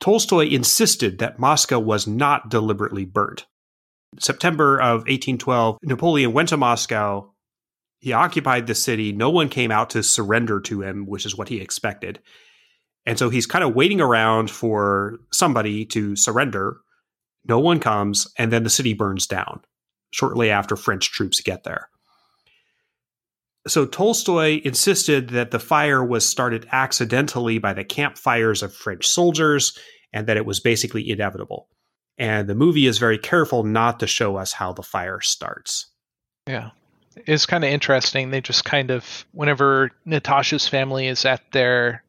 [0.00, 3.46] Tolstoy insisted that Moscow was not deliberately burnt.
[4.18, 7.32] September of 1812, Napoleon went to Moscow.
[8.00, 9.12] He occupied the city.
[9.12, 12.20] No one came out to surrender to him, which is what he expected.
[13.06, 16.78] And so he's kind of waiting around for somebody to surrender.
[17.46, 19.60] No one comes, and then the city burns down
[20.10, 21.88] shortly after French troops get there
[23.68, 29.78] so Tolstoy insisted that the fire was started accidentally by the campfires of French soldiers
[30.12, 31.68] and that it was basically inevitable.
[32.18, 35.86] And the movie is very careful not to show us how the fire starts.
[36.46, 36.70] Yeah.
[37.26, 38.30] It's kind of interesting.
[38.30, 42.02] They just kind of, whenever Natasha's family is at their,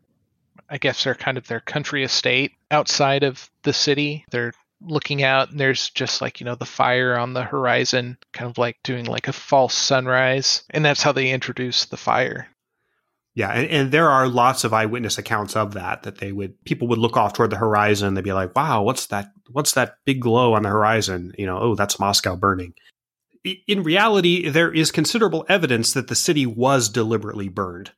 [0.69, 5.51] I guess they're kind of their country estate outside of the city, they're looking out
[5.51, 9.05] and there's just like you know the fire on the horizon kind of like doing
[9.05, 12.47] like a false sunrise and that's how they introduce the fire.
[13.35, 16.87] Yeah and, and there are lots of eyewitness accounts of that that they would people
[16.87, 20.21] would look off toward the horizon they'd be like wow what's that what's that big
[20.21, 21.33] glow on the horizon?
[21.37, 22.73] You know oh that's moscow burning.
[23.67, 27.91] In reality there is considerable evidence that the city was deliberately burned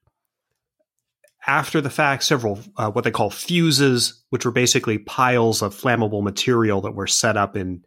[1.47, 6.23] after the fact several uh, what they call fuses, which were basically piles of flammable
[6.23, 7.83] material that were set up in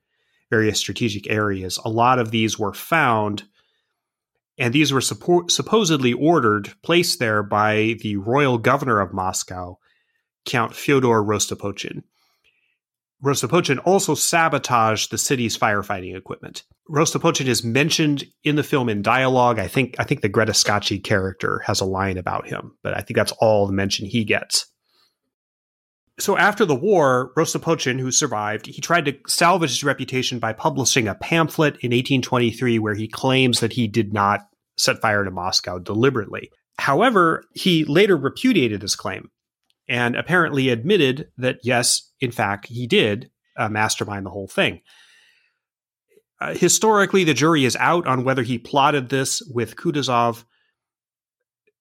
[0.51, 1.79] various strategic areas.
[1.85, 3.45] A lot of these were found,
[4.59, 9.79] and these were support, supposedly ordered, placed there by the royal governor of Moscow,
[10.45, 12.03] Count Fyodor Rostopchin.
[13.25, 16.63] Rostopchin also sabotaged the city's firefighting equipment.
[16.91, 19.59] Rostopchin is mentioned in the film in dialogue.
[19.59, 23.01] I think I think the Greta Scacchi character has a line about him, but I
[23.01, 24.67] think that's all the mention he gets.
[26.21, 31.09] So after the war, Rostopchin, who survived, he tried to salvage his reputation by publishing
[31.09, 34.43] a pamphlet in 1823 where he claims that he did not
[34.77, 36.51] set fire to Moscow deliberately.
[36.79, 39.31] However, he later repudiated his claim
[39.88, 44.81] and apparently admitted that yes, in fact, he did uh, mastermind the whole thing.
[46.40, 50.44] Uh, historically, the jury is out on whether he plotted this with Kutuzov.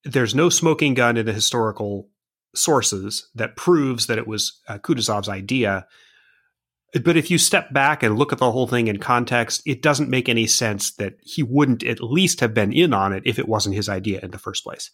[0.04, 2.10] There's no smoking gun in the historical
[2.56, 5.88] sources that proves that it was uh, Kutuzov's idea.
[7.04, 10.10] But if you step back and look at the whole thing in context, it doesn't
[10.10, 13.48] make any sense that he wouldn't at least have been in on it if it
[13.48, 14.92] wasn't his idea in the first place.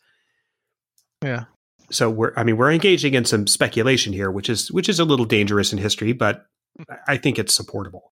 [1.21, 1.45] Yeah
[1.91, 5.05] so we're I mean we're engaging in some speculation here, which is which is a
[5.05, 6.45] little dangerous in history, but
[7.07, 8.13] I think it's supportable.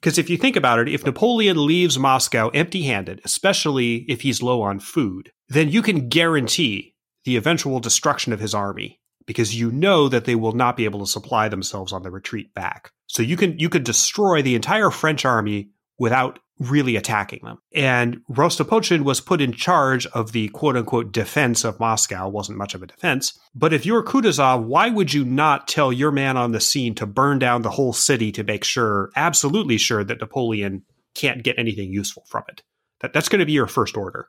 [0.00, 4.62] Because if you think about it, if Napoleon leaves Moscow empty-handed, especially if he's low
[4.62, 6.94] on food, then you can guarantee
[7.24, 11.00] the eventual destruction of his army because you know that they will not be able
[11.00, 12.92] to supply themselves on the retreat back.
[13.08, 17.58] So you can you could destroy the entire French army without really attacking them.
[17.74, 22.28] And Rostopchin was put in charge of the quote unquote defense of Moscow.
[22.28, 23.38] wasn't much of a defense.
[23.54, 27.06] But if you're Kutuzov, why would you not tell your man on the scene to
[27.06, 30.82] burn down the whole city to make sure, absolutely sure, that Napoleon
[31.14, 32.62] can't get anything useful from it?
[33.00, 34.28] That, that's going to be your first order.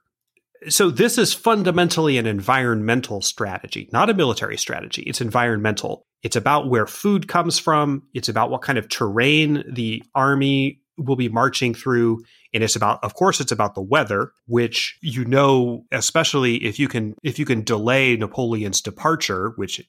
[0.69, 5.03] So this is fundamentally an environmental strategy, not a military strategy.
[5.03, 6.07] It's environmental.
[6.23, 8.03] It's about where food comes from.
[8.13, 12.23] It's about what kind of terrain the army will be marching through.
[12.53, 16.87] And it's about, of course, it's about the weather, which you know, especially if you
[16.87, 19.81] can, if you can delay Napoleon's departure, which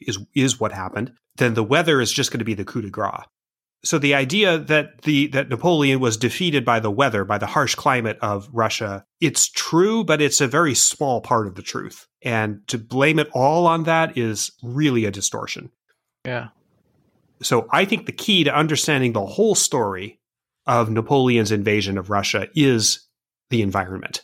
[0.00, 2.90] is, is what happened, then the weather is just going to be the coup de
[2.90, 3.24] grace
[3.86, 7.74] so the idea that the that Napoleon was defeated by the weather, by the harsh
[7.74, 12.06] climate of Russia, it's true, but it's a very small part of the truth.
[12.22, 15.70] And to blame it all on that is really a distortion.
[16.24, 16.48] Yeah.
[17.42, 20.18] So I think the key to understanding the whole story
[20.66, 23.06] of Napoleon's invasion of Russia is
[23.50, 24.22] the environment.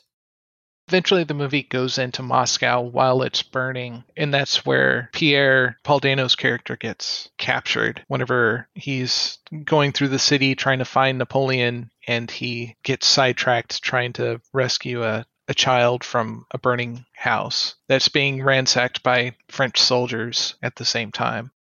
[0.88, 6.34] Eventually, the movie goes into Moscow while it's burning, and that's where Pierre Paul Dano's
[6.34, 8.04] character gets captured.
[8.08, 14.12] Whenever he's going through the city trying to find Napoleon, and he gets sidetracked trying
[14.14, 20.56] to rescue a, a child from a burning house that's being ransacked by French soldiers
[20.62, 21.52] at the same time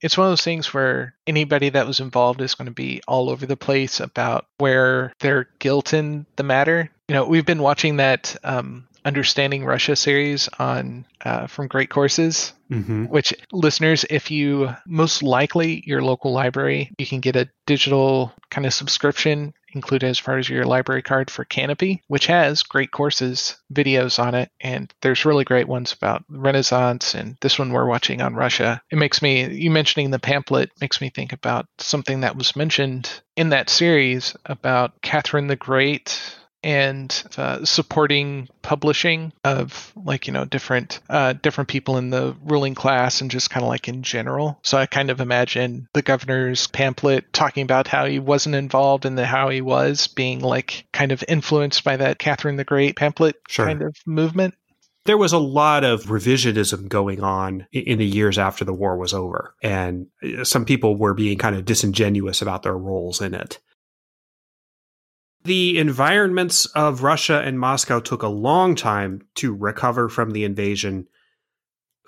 [0.00, 3.30] it's one of those things where anybody that was involved is going to be all
[3.30, 6.90] over the place about where their guilt in the matter.
[7.08, 12.52] You know, we've been watching that um, Understanding Russia series on uh, from Great Courses,
[12.70, 13.06] mm-hmm.
[13.06, 18.66] which listeners, if you most likely your local library, you can get a digital kind
[18.66, 23.56] of subscription included as far as your library card for Kanopy, which has great courses
[23.72, 24.50] videos on it.
[24.60, 28.82] And there's really great ones about Renaissance and this one we're watching on Russia.
[28.90, 33.20] It makes me, you mentioning the pamphlet makes me think about something that was mentioned
[33.36, 40.44] in that series about Catherine the Great and uh, supporting publishing of like you know
[40.44, 44.58] different uh, different people in the ruling class and just kind of like in general.
[44.62, 49.16] So I kind of imagine the governor's pamphlet talking about how he wasn't involved and
[49.16, 53.36] the how he was being like kind of influenced by that Catherine the Great pamphlet
[53.48, 53.66] sure.
[53.66, 54.54] kind of movement.
[55.04, 59.14] There was a lot of revisionism going on in the years after the war was
[59.14, 63.58] over, and uh, some people were being kind of disingenuous about their roles in it.
[65.48, 71.08] The environments of Russia and Moscow took a long time to recover from the invasion.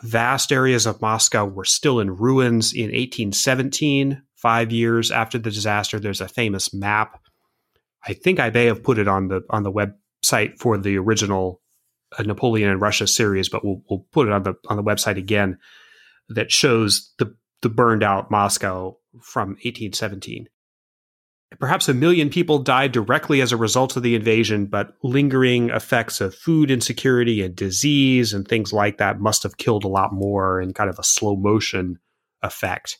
[0.03, 5.99] Vast areas of Moscow were still in ruins in 1817, five years after the disaster.
[5.99, 7.19] There's a famous map.
[8.07, 11.63] I think I may have put it on the on the website for the original
[12.19, 15.17] uh, Napoleon and Russia series, but we'll we'll put it on the on the website
[15.17, 15.57] again
[16.29, 20.47] that shows the the burned out Moscow from 1817.
[21.59, 26.21] Perhaps a million people died directly as a result of the invasion, but lingering effects
[26.21, 30.61] of food insecurity and disease and things like that must have killed a lot more
[30.61, 31.99] in kind of a slow motion
[32.43, 32.99] effect.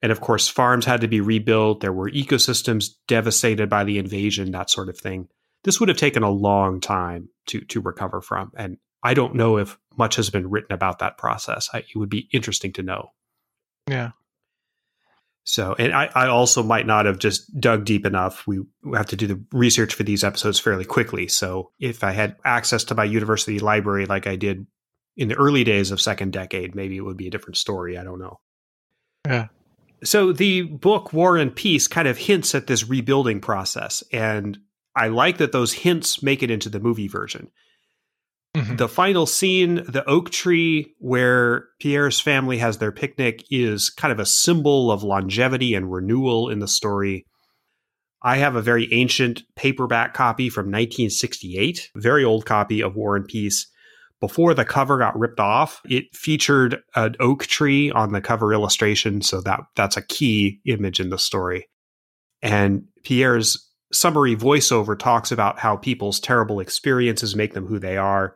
[0.00, 1.80] And of course, farms had to be rebuilt.
[1.80, 5.28] There were ecosystems devastated by the invasion, that sort of thing.
[5.64, 8.52] This would have taken a long time to, to recover from.
[8.56, 11.68] And I don't know if much has been written about that process.
[11.74, 13.10] I, it would be interesting to know.
[13.88, 14.12] Yeah.
[15.50, 18.46] So, and I, I also might not have just dug deep enough.
[18.46, 18.60] We
[18.94, 21.26] have to do the research for these episodes fairly quickly.
[21.26, 24.64] So, if I had access to my university library like I did
[25.16, 27.98] in the early days of second decade, maybe it would be a different story.
[27.98, 28.38] I don't know.
[29.26, 29.48] Yeah.
[30.04, 34.04] So, the book War and Peace kind of hints at this rebuilding process.
[34.12, 34.56] And
[34.94, 37.50] I like that those hints make it into the movie version.
[38.56, 38.76] Mm-hmm.
[38.76, 44.18] The final scene, the oak tree where Pierre's family has their picnic, is kind of
[44.18, 47.26] a symbol of longevity and renewal in the story.
[48.22, 53.26] I have a very ancient paperback copy from 1968, very old copy of War and
[53.26, 53.66] Peace.
[54.20, 59.22] Before the cover got ripped off, it featured an oak tree on the cover illustration,
[59.22, 61.68] so that that's a key image in the story.
[62.42, 68.34] And Pierre's summary voiceover talks about how people's terrible experiences make them who they are.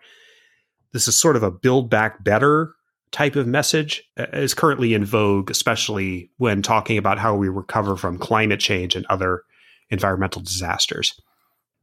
[0.93, 2.75] This is sort of a build back better
[3.15, 8.19] type of message is currently in vogue, especially when talking about how we recover from
[8.19, 9.45] climate change and other
[9.91, 11.19] environmental disasters.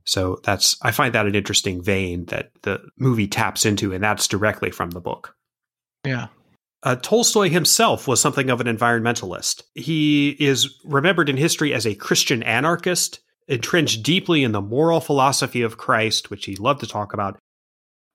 [0.04, 4.28] So that's I find that an interesting vein that the movie taps into, and that's
[4.28, 5.36] directly from the book.
[6.06, 6.28] Yeah.
[6.84, 9.64] Uh, Tolstoy himself was something of an environmentalist.
[9.76, 13.20] He is remembered in history as a Christian anarchist
[13.52, 17.38] entrenched deeply in the moral philosophy of Christ, which he loved to talk about,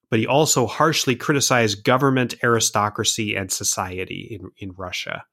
[0.09, 5.25] but he also harshly criticized government, aristocracy, and society in, in Russia.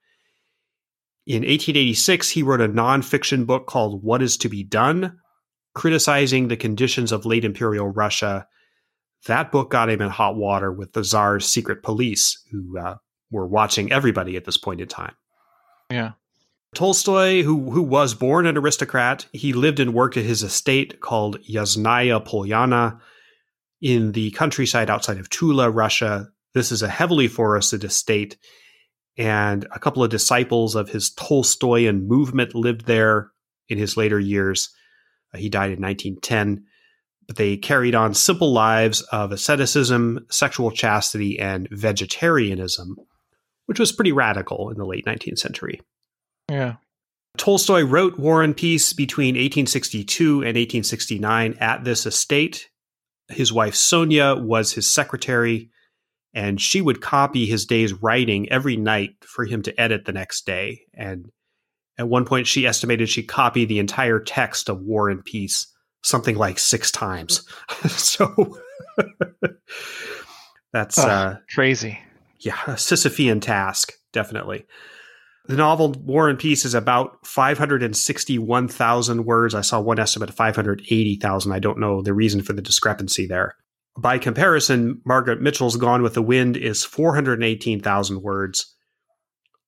[1.26, 5.20] In 1886, he wrote a nonfiction book called What is to Be Done,
[5.74, 8.46] criticizing the conditions of late imperial Russia.
[9.28, 12.96] That book got him in hot water with the Tsar's secret police, who uh,
[13.32, 15.16] were watching everybody at this point in time.
[15.90, 16.12] Yeah.
[16.74, 21.40] Tolstoy, who, who was born an aristocrat, he lived and worked at his estate called
[21.42, 23.00] Yasnaya Polyana
[23.82, 26.30] in the countryside outside of Tula, Russia.
[26.54, 28.38] This is a heavily forested estate,
[29.18, 33.32] and a couple of disciples of his Tolstoyan movement lived there
[33.70, 34.70] in his later years.
[35.34, 36.66] Uh, he died in 1910,
[37.28, 42.96] but they carried on simple lives of asceticism, sexual chastity, and vegetarianism,
[43.66, 45.82] which was pretty radical in the late 19th century.
[46.50, 46.76] Yeah.
[47.38, 52.70] Tolstoy wrote War and Peace between 1862 and 1869 at this estate.
[53.30, 55.72] His wife Sonia was his secretary,
[56.34, 60.46] and she would copy his day's writing every night for him to edit the next
[60.46, 60.82] day.
[60.94, 61.30] And
[61.98, 65.68] at one point, she estimated she copied the entire text of War and Peace
[66.04, 67.48] something like six times.
[67.88, 68.58] so
[70.74, 72.00] that's oh, uh, crazy.
[72.40, 74.66] Yeah, a Sisyphean task, definitely.
[75.46, 79.54] The novel War and Peace is about 561,000 words.
[79.54, 81.52] I saw one estimate of 580,000.
[81.52, 83.58] I don't know the reason for the discrepancy there.
[83.98, 88.74] By comparison, Margaret Mitchell's Gone with the Wind is 418,000 words.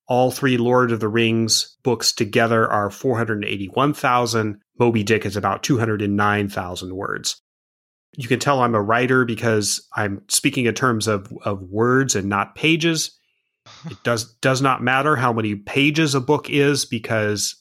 [0.08, 4.62] All three Lord of the Rings books together are 481,000.
[4.80, 7.42] Moby Dick is about 209,000 words.
[8.16, 12.30] You can tell I'm a writer because I'm speaking in terms of, of words and
[12.30, 13.20] not pages
[13.90, 17.56] it does does not matter how many pages a book is because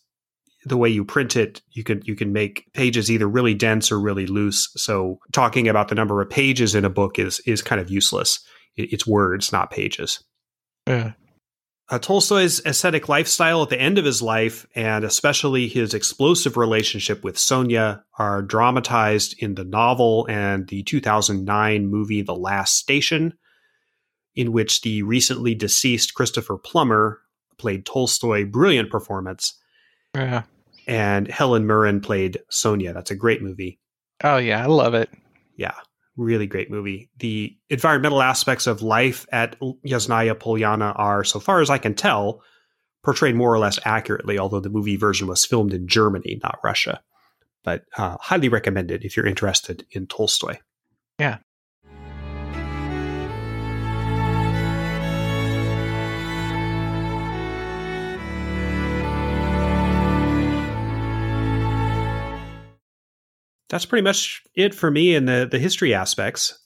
[0.65, 4.01] the way you print it, you can you can make pages either really dense or
[4.01, 4.71] really loose.
[4.77, 8.41] So talking about the number of pages in a book is is kind of useless.
[8.77, 10.23] It's words, not pages.
[10.87, 11.13] Yeah.
[11.91, 17.23] Uh, Tolstoy's ascetic lifestyle at the end of his life, and especially his explosive relationship
[17.23, 23.35] with Sonia, are dramatized in the novel and the 2009 movie The Last Station,
[24.37, 27.21] in which the recently deceased Christopher Plummer
[27.59, 28.45] played Tolstoy.
[28.45, 29.59] Brilliant performance.
[30.15, 30.43] Yeah.
[30.87, 32.93] And Helen Mirren played Sonia.
[32.93, 33.79] That's a great movie.
[34.23, 34.63] Oh, yeah.
[34.63, 35.11] I love it.
[35.57, 35.75] Yeah.
[36.17, 37.11] Really great movie.
[37.19, 42.43] The environmental aspects of life at Yasnaya Polyana are, so far as I can tell,
[43.03, 47.01] portrayed more or less accurately, although the movie version was filmed in Germany, not Russia.
[47.65, 50.59] But uh, highly recommended if you're interested in Tolstoy.
[51.19, 51.39] Yeah.
[63.75, 66.57] That's pretty much it for me in the the history aspects.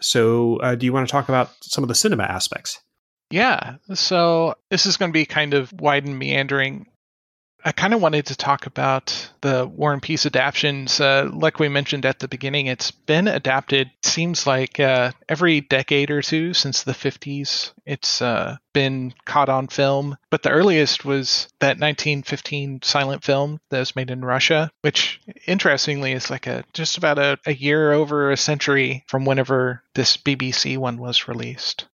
[0.00, 2.78] So, uh, do you want to talk about some of the cinema aspects?
[3.28, 3.78] Yeah.
[3.94, 6.86] So this is going to be kind of wide and meandering.
[7.66, 11.00] I kind of wanted to talk about the War and Peace adaptations.
[11.00, 16.10] Uh, like we mentioned at the beginning, it's been adapted, seems like uh, every decade
[16.10, 17.72] or two since the 50s.
[17.86, 20.18] It's uh, been caught on film.
[20.28, 26.12] But the earliest was that 1915 silent film that was made in Russia, which interestingly
[26.12, 30.76] is like a just about a, a year over a century from whenever this BBC
[30.76, 31.86] one was released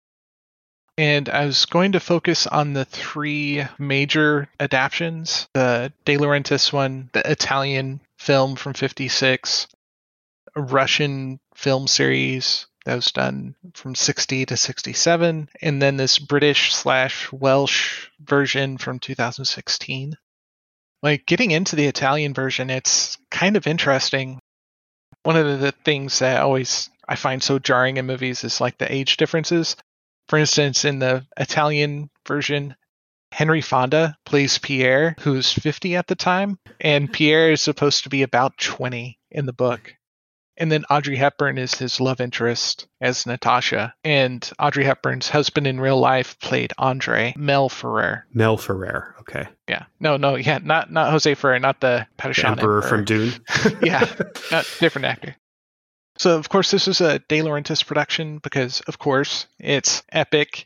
[1.00, 7.10] and I was going to focus on the three major adaptations the De Laurentiis one,
[7.14, 9.68] the Italian film from 56,
[10.58, 16.76] a Russian film series that was done from 60 to 67, and then this British
[16.76, 20.18] slash Welsh version from 2016.
[21.02, 24.38] Like getting into the Italian version, it's kind of interesting.
[25.24, 28.94] One of the things that always I find so jarring in movies is like the
[28.94, 29.78] age differences.
[30.30, 32.76] For instance, in the Italian version,
[33.32, 37.14] Henry Fonda plays Pierre, who's 50 at the time, and mm-hmm.
[37.14, 39.96] Pierre is supposed to be about 20 in the book.
[40.56, 43.94] And then Audrey Hepburn is his love interest as Natasha.
[44.04, 48.26] And Audrey Hepburn's husband in real life played Andre Mel Ferrer.
[48.34, 49.48] Mel Ferrer, okay.
[49.70, 49.86] Yeah.
[50.02, 53.32] No, no, yeah, not not Jose Ferrer, not the Padishah Emperor, Emperor from Dune.
[53.82, 54.06] yeah,
[54.52, 55.38] not different actor.
[56.20, 60.66] So, of course, this is a De Laurentiis production because, of course, it's epic.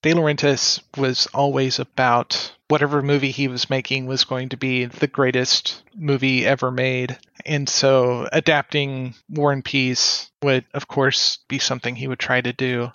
[0.00, 5.08] De Laurentiis was always about whatever movie he was making was going to be the
[5.08, 7.18] greatest movie ever made.
[7.44, 12.52] And so adapting War and Peace would, of course, be something he would try to
[12.52, 12.92] do.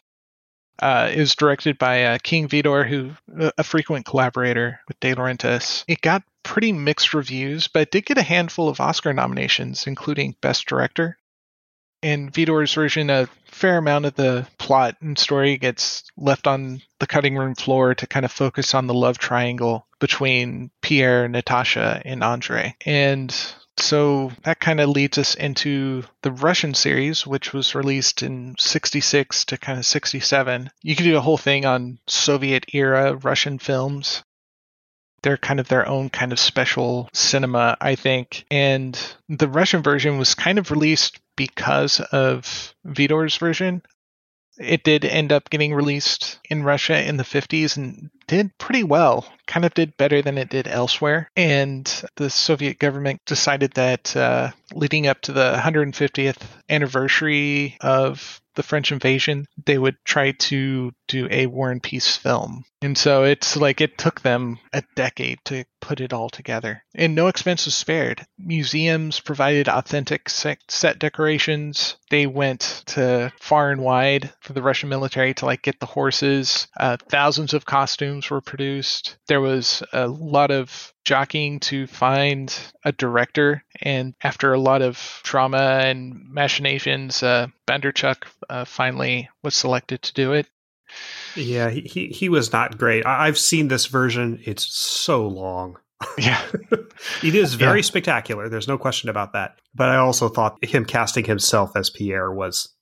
[0.81, 3.11] Uh, it was directed by uh, King Vidor, who
[3.57, 5.83] a frequent collaborator with De Laurentiis.
[5.89, 10.67] It got pretty mixed reviews, but did get a handful of Oscar nominations, including Best
[10.67, 11.17] Director
[12.01, 17.07] in Vidor's version, a fair amount of the plot and story gets left on the
[17.07, 22.23] cutting room floor to kind of focus on the love triangle between Pierre, Natasha, and
[22.23, 22.75] Andre.
[22.85, 23.33] And
[23.77, 29.45] so that kind of leads us into the Russian series, which was released in 66
[29.45, 30.71] to kind of 67.
[30.81, 34.23] You could do a whole thing on Soviet era Russian films.
[35.25, 38.45] They're kind of their own kind of special cinema, I think.
[38.51, 38.97] And
[39.27, 43.81] the Russian version was kind of released because of Vidor's version.
[44.59, 49.27] It did end up getting released in Russia in the 50s and did pretty well,
[49.47, 51.31] kind of did better than it did elsewhere.
[51.35, 56.37] And the Soviet government decided that uh, leading up to the 150th
[56.69, 62.65] anniversary of the French invasion, they would try to do a War and Peace film.
[62.81, 66.83] And so it's like it took them a decade to put it all together.
[66.93, 68.25] And no expense was spared.
[68.37, 71.95] Museums provided authentic set decorations.
[72.09, 76.67] They went to far and wide for the Russian military to like get the horses.
[76.79, 79.17] Uh, thousands of costumes were produced.
[79.27, 83.63] There was a lot of jockeying to find a director.
[83.81, 90.13] And after a lot of trauma and machinations, uh, Bondarchuk uh, finally was selected to
[90.13, 90.47] do it.
[91.35, 93.05] Yeah, he, he, he was not great.
[93.05, 94.41] I, have seen this version.
[94.45, 95.77] It's so long.
[96.17, 96.41] Yeah.
[97.23, 97.85] it is very yeah.
[97.85, 98.47] spectacular.
[98.47, 99.55] There's no question about that.
[99.73, 102.73] But I also thought him casting himself as Pierre was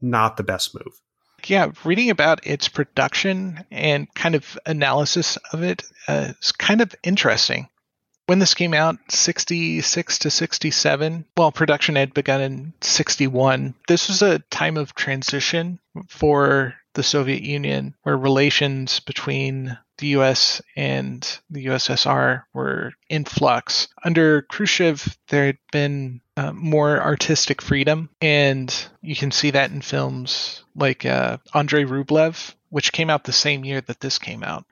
[0.00, 1.00] not the best move.
[1.46, 6.94] Yeah, reading about its production and kind of analysis of it uh, is kind of
[7.02, 7.68] interesting.
[8.26, 13.74] When this came out, 66 to 67, well, production had begun in 61.
[13.86, 15.78] This was a time of transition
[16.08, 23.86] for the Soviet Union, where relations between the US and the USSR were in flux.
[24.04, 29.80] Under Khrushchev, there had been uh, more artistic freedom, and you can see that in
[29.80, 34.64] films like uh, Andrei Rublev, which came out the same year that this came out.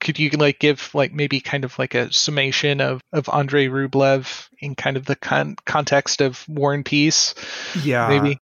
[0.00, 4.48] Could you like give like maybe kind of like a summation of of Andrei Rublev
[4.60, 7.34] in kind of the con- context of War and Peace?
[7.82, 8.38] Yeah, maybe.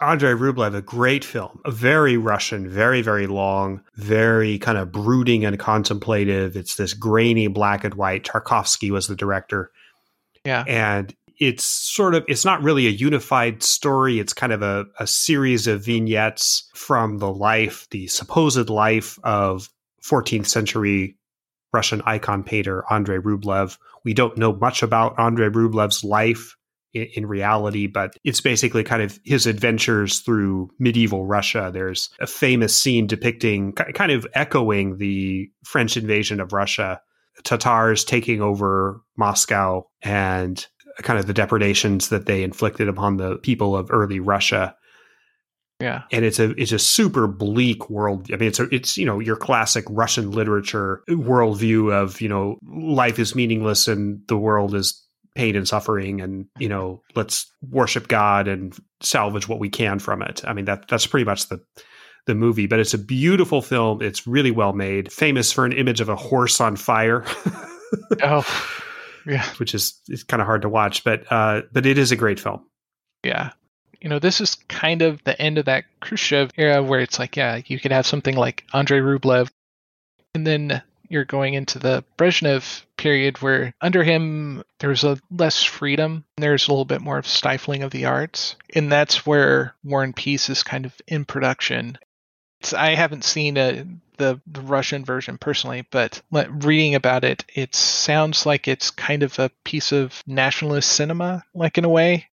[0.00, 5.44] Andrei Rublev, a great film, a very Russian, very, very long, very kind of brooding
[5.44, 6.56] and contemplative.
[6.56, 8.24] It's this grainy black and white.
[8.24, 9.70] Tarkovsky was the director.
[10.44, 10.64] Yeah.
[10.66, 14.20] And it's sort of, it's not really a unified story.
[14.20, 19.70] It's kind of a, a series of vignettes from the life, the supposed life of
[20.02, 21.16] 14th century
[21.72, 23.78] Russian icon painter Andrei Rublev.
[24.04, 26.55] We don't know much about Andrei Rublev's life
[26.96, 31.70] in, in reality, but it's basically kind of his adventures through medieval Russia.
[31.72, 37.00] There's a famous scene depicting, kind of echoing the French invasion of Russia,
[37.44, 40.66] Tatars taking over Moscow and
[40.98, 44.74] uh, kind of the depredations that they inflicted upon the people of early Russia.
[45.78, 46.04] Yeah.
[46.10, 48.28] And it's a it's a super bleak world.
[48.32, 52.56] I mean, it's a, it's you know your classic Russian literature worldview of you know
[52.66, 55.05] life is meaningless and the world is
[55.36, 60.22] pain and suffering and you know let's worship god and salvage what we can from
[60.22, 60.42] it.
[60.44, 61.60] I mean that that's pretty much the
[62.26, 64.02] the movie but it's a beautiful film.
[64.02, 67.24] It's really well made famous for an image of a horse on fire.
[68.20, 68.44] Oh
[69.26, 69.44] yeah.
[69.58, 72.40] Which is it's kind of hard to watch but uh but it is a great
[72.40, 72.66] film.
[73.22, 73.52] Yeah.
[74.00, 77.36] You know this is kind of the end of that khrushchev era where it's like
[77.36, 79.50] yeah you could have something like andrei rublev
[80.34, 86.24] and then you're going into the Brezhnev period where under him there's a less freedom.
[86.36, 88.56] There's a little bit more of stifling of the arts.
[88.74, 91.98] And that's where war and peace is kind of in production.
[92.60, 93.84] It's, i haven't seen a,
[94.16, 99.38] the, the russian version personally but reading about it it sounds like it's kind of
[99.38, 102.28] a piece of nationalist cinema like in a way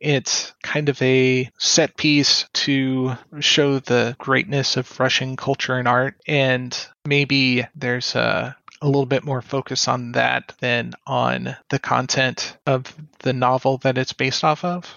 [0.00, 6.16] it's kind of a set piece to show the greatness of Russian culture and art,
[6.26, 12.56] and maybe there's a a little bit more focus on that than on the content
[12.66, 14.94] of the novel that it's based off of.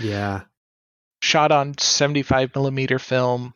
[0.00, 0.42] Yeah.
[1.22, 3.54] Shot on 75 millimeter film,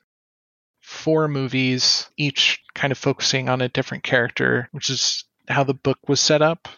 [0.81, 5.99] four movies, each kind of focusing on a different character, which is how the book
[6.09, 6.69] was set up.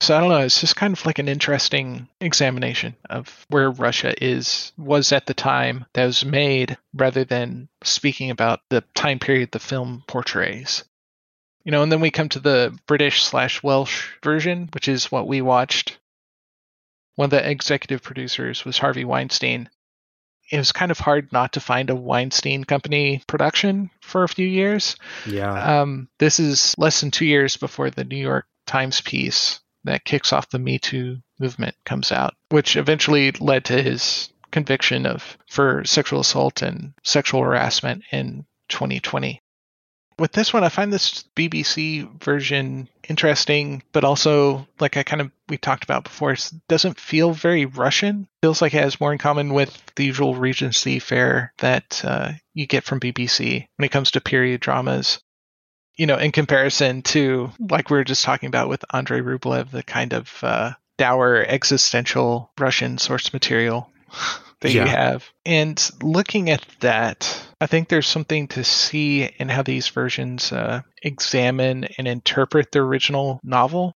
[0.00, 0.40] So I don't know.
[0.40, 5.34] It's just kind of like an interesting examination of where Russia is was at the
[5.34, 10.84] time that was made, rather than speaking about the time period the film portrays.
[11.64, 15.26] You know, and then we come to the British slash Welsh version, which is what
[15.26, 15.98] we watched.
[17.16, 19.70] One of the executive producers was Harvey Weinstein.
[20.52, 24.46] It was kind of hard not to find a Weinstein Company production for a few
[24.46, 24.96] years.
[25.26, 25.80] Yeah.
[25.80, 30.32] Um, this is less than two years before the New York Times piece that kicks
[30.32, 35.84] off the Me Too movement comes out, which eventually led to his conviction of for
[35.84, 39.42] sexual assault and sexual harassment in 2020.
[40.18, 45.30] With this one, I find this BBC version interesting, but also, like I kind of
[45.50, 48.26] we talked about before, it doesn't feel very Russian.
[48.40, 52.66] feels like it has more in common with the usual Regency fare that uh, you
[52.66, 55.20] get from BBC when it comes to period dramas.
[55.96, 59.82] You know, in comparison to like we were just talking about with Andrei Rublev, the
[59.82, 63.90] kind of uh, dour existential Russian source material
[64.60, 64.84] that yeah.
[64.84, 65.28] you have.
[65.44, 70.82] And looking at that, I think there's something to see in how these versions uh,
[71.02, 73.94] examine and interpret the original novel.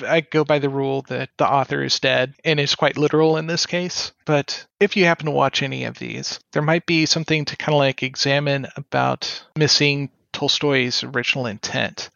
[0.00, 3.48] I go by the rule that the author is dead and is quite literal in
[3.48, 4.12] this case.
[4.26, 7.74] But if you happen to watch any of these, there might be something to kind
[7.74, 12.10] of like examine about missing Tolstoy's original intent.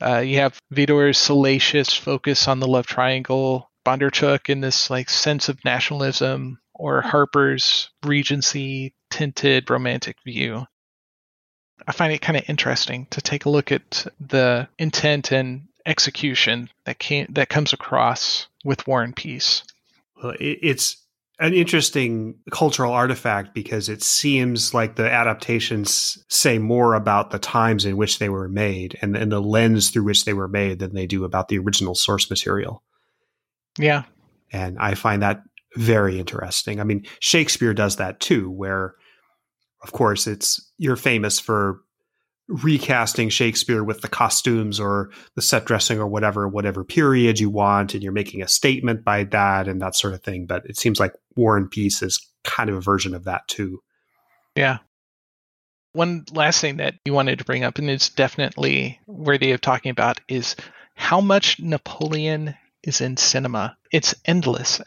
[0.00, 5.48] Uh, you have Vidor's salacious focus on the love triangle, Bondarchuk in this like sense
[5.48, 10.66] of nationalism, or Harper's Regency tinted romantic view.
[11.86, 16.68] I find it kind of interesting to take a look at the intent and execution
[16.84, 19.62] that came, that comes across with War and Peace.
[20.22, 20.96] Well, it's
[21.38, 27.84] an interesting cultural artifact because it seems like the adaptations say more about the times
[27.84, 30.94] in which they were made and, and the lens through which they were made than
[30.94, 32.82] they do about the original source material.
[33.78, 34.04] Yeah.
[34.50, 35.42] And I find that
[35.74, 36.80] very interesting.
[36.80, 38.94] I mean, Shakespeare does that too, where,
[39.82, 41.80] of course, it's you're famous for
[42.48, 47.94] recasting Shakespeare with the costumes or the set dressing or whatever, whatever period you want,
[47.94, 50.46] and you're making a statement by that and that sort of thing.
[50.46, 53.80] But it seems like War and Peace is kind of a version of that too.
[54.54, 54.78] Yeah.
[55.92, 59.90] One last thing that you wanted to bring up, and it's definitely worthy of talking
[59.90, 60.54] about, is
[60.94, 63.76] how much Napoleon is in cinema.
[63.90, 64.80] It's endless.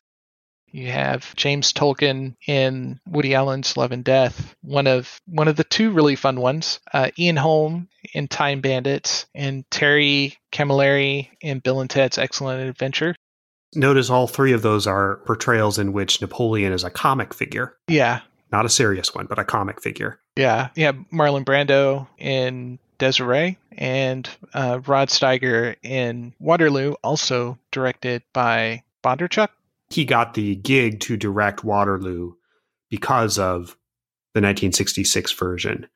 [0.72, 5.64] You have James Tolkan in Woody Allen's Love and Death, one of one of the
[5.64, 6.80] two really fun ones.
[6.94, 13.16] Uh, Ian Holm in Time Bandits, and Terry Camilleri in Bill and Ted's Excellent Adventure.
[13.76, 17.78] Notice all three of those are portrayals in which Napoleon is a comic figure.
[17.88, 18.22] Yeah.
[18.52, 20.20] Not a serious one, but a comic figure.
[20.36, 20.70] Yeah.
[20.76, 20.94] Yeah.
[21.14, 29.50] Marlon Brando in Desiree and uh, Rod Steiger in Waterloo, also directed by Bondarchuk
[29.90, 32.34] he got the gig to direct Waterloo
[32.90, 33.78] because of
[34.34, 35.88] the 1966 version.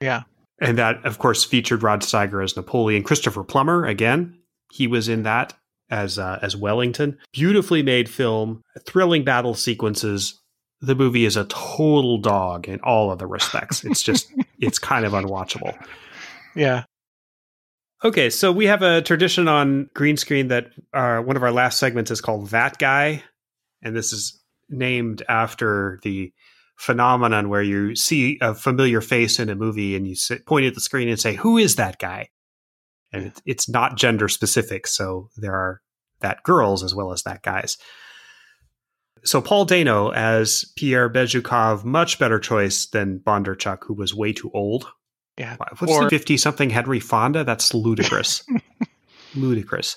[0.00, 0.22] Yeah.
[0.60, 3.04] And that, of course, featured Rod Steiger as Napoleon.
[3.04, 4.38] Christopher Plummer, again,
[4.72, 5.54] he was in that
[5.90, 7.18] as uh, as Wellington.
[7.32, 10.40] Beautifully made film, thrilling battle sequences.
[10.80, 13.84] The movie is a total dog in all other respects.
[13.84, 15.76] It's just, it's kind of unwatchable.
[16.54, 16.84] Yeah.
[18.04, 21.78] Okay, so we have a tradition on green screen that uh, one of our last
[21.78, 23.24] segments is called That Guy.
[23.82, 26.32] And this is named after the
[26.76, 30.74] phenomenon where you see a familiar face in a movie and you sit, point at
[30.74, 32.28] the screen and say, Who is that guy?
[33.12, 34.86] And it, it's not gender specific.
[34.86, 35.80] So there are
[36.20, 37.78] that girls as well as that guys.
[39.24, 44.52] So Paul Dano as Pierre Bezukhov, much better choice than Bondarchuk, who was way too
[44.54, 44.86] old
[45.38, 45.56] yeah.
[45.78, 47.44] What's or, the 50 something Henry Fonda?
[47.44, 48.44] That's ludicrous.
[49.34, 49.96] ludicrous.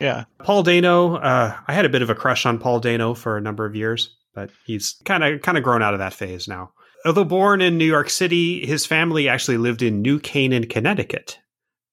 [0.00, 0.24] Yeah.
[0.38, 3.40] Paul Dano, uh, I had a bit of a crush on Paul Dano for a
[3.40, 6.72] number of years, but he's kind of kind of grown out of that phase now.
[7.04, 11.38] Although born in New York City, his family actually lived in New Canaan, Connecticut.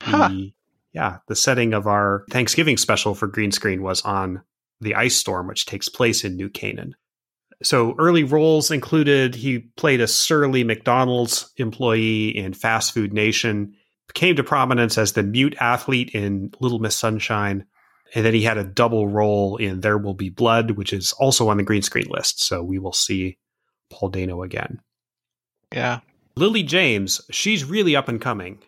[0.02, 0.30] Huh.
[0.30, 0.54] The,
[0.93, 4.41] yeah, the setting of our Thanksgiving special for green screen was on
[4.82, 6.95] the ice storm, which takes place in New Canaan.
[7.62, 13.74] So early roles included he played a surly McDonald's employee in Fast Food Nation,
[14.14, 17.66] came to prominence as the mute athlete in Little Miss Sunshine,
[18.16, 21.49] and then he had a double role in There Will Be Blood, which is also
[21.49, 22.43] on the green screen list.
[22.43, 23.38] So we will see
[23.89, 24.80] Paul Dano again.
[25.74, 25.99] Yeah.
[26.36, 28.60] Lily James, she's really up and coming.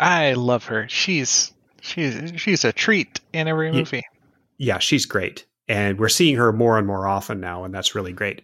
[0.00, 0.88] I love her.
[0.88, 4.02] She's she's she's a treat in every movie.
[4.58, 8.12] Yeah, she's great and we're seeing her more and more often now, and that's really
[8.12, 8.42] great.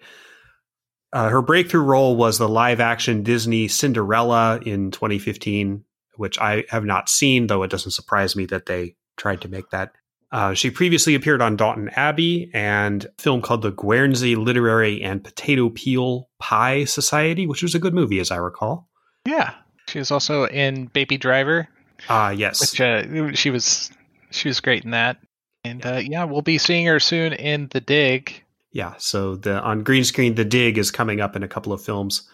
[1.12, 5.84] Uh, her breakthrough role was the live action Disney Cinderella in 2015,
[6.16, 9.70] which I have not seen, though it doesn't surprise me that they tried to make
[9.70, 9.92] that.
[10.30, 15.24] Uh, she previously appeared on Downton Abbey and a film called The Guernsey Literary and
[15.24, 18.90] Potato Peel Pie Society, which was a good movie, as I recall.
[19.24, 19.54] Yeah,
[19.88, 21.68] she was also in Baby Driver.
[22.10, 22.60] Ah, uh, yes.
[22.60, 23.90] Which uh, she was
[24.30, 25.16] she was great in that.
[25.64, 28.44] And uh, yeah, we'll be seeing her soon in The Dig.
[28.72, 31.82] Yeah, so the on green screen, The Dig is coming up in a couple of
[31.82, 32.28] films,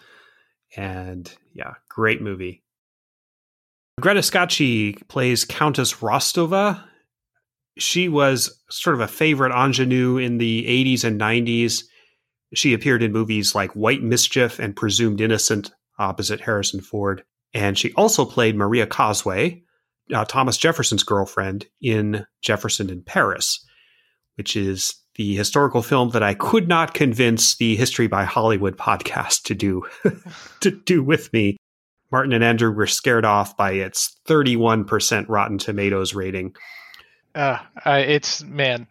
[0.75, 2.63] and yeah, great movie.
[4.01, 6.83] Greta Scacchi plays Countess Rostova.
[7.77, 11.83] She was sort of a favorite ingenue in the 80s and 90s.
[12.53, 17.23] She appeared in movies like White Mischief and Presumed Innocent opposite Harrison Ford.
[17.53, 19.63] And she also played Maria Cosway,
[20.13, 23.65] uh, Thomas Jefferson's girlfriend in Jefferson in Paris,
[24.35, 29.43] which is the historical film that I could not convince the History by Hollywood podcast
[29.43, 29.83] to do
[30.61, 31.57] to do with me.
[32.11, 36.55] Martin and Andrew were scared off by its 31% Rotten Tomatoes rating.
[37.33, 38.87] Uh, uh it's man,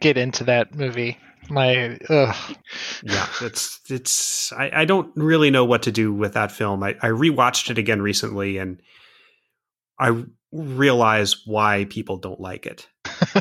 [0.00, 1.18] get into that movie.
[1.48, 2.56] My ugh.
[3.02, 4.52] Yeah, it's it's.
[4.52, 6.82] I, I don't really know what to do with that film.
[6.82, 8.80] I, I rewatched it again recently, and
[9.98, 12.88] I realize why people don't like it.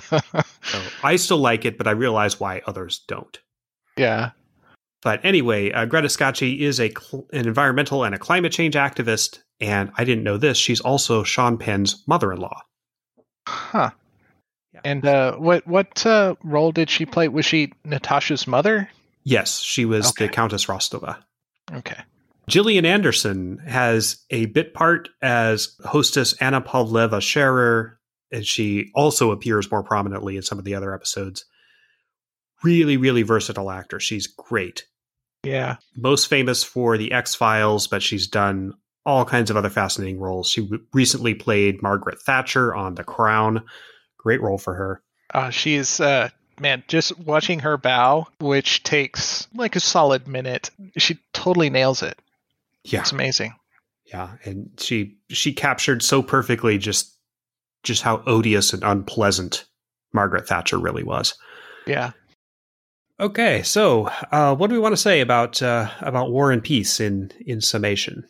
[0.03, 0.20] so
[1.03, 3.39] I still like it, but I realize why others don't.
[3.97, 4.32] Yeah.
[5.01, 9.39] But anyway, uh, Greta Scacchi is a cl- an environmental and a climate change activist,
[9.60, 10.57] and I didn't know this.
[10.57, 12.62] She's also Sean Penn's mother-in-law.
[13.47, 13.91] Huh.
[14.74, 14.82] Yeah.
[14.84, 17.28] And uh, what what uh, role did she play?
[17.28, 18.89] Was she Natasha's mother?
[19.24, 20.28] Yes, she was okay.
[20.28, 21.18] the Countess Rostova.
[21.74, 21.97] Okay.
[22.50, 28.00] Gillian Anderson has a bit part as hostess Anna Pavlova Scherer,
[28.32, 31.45] and she also appears more prominently in some of the other episodes.
[32.64, 34.00] Really, really versatile actor.
[34.00, 34.86] She's great.
[35.43, 35.78] Yeah.
[35.95, 38.74] Most famous for The X Files, but she's done
[39.06, 40.50] all kinds of other fascinating roles.
[40.50, 43.64] She recently played Margaret Thatcher on The Crown.
[44.18, 45.02] Great role for her.
[45.34, 46.30] Uh, she's uh,
[46.60, 52.20] man, just watching her bow, which takes like a solid minute, she totally nails it.
[52.84, 53.53] Yeah, it's amazing.
[54.05, 57.15] Yeah, and she she captured so perfectly just
[57.84, 59.65] just how odious and unpleasant
[60.13, 61.36] Margaret Thatcher really was.
[61.86, 62.11] Yeah.
[63.19, 66.99] Okay, so uh, what do we want to say about uh, about War and Peace
[66.99, 68.25] in in summation?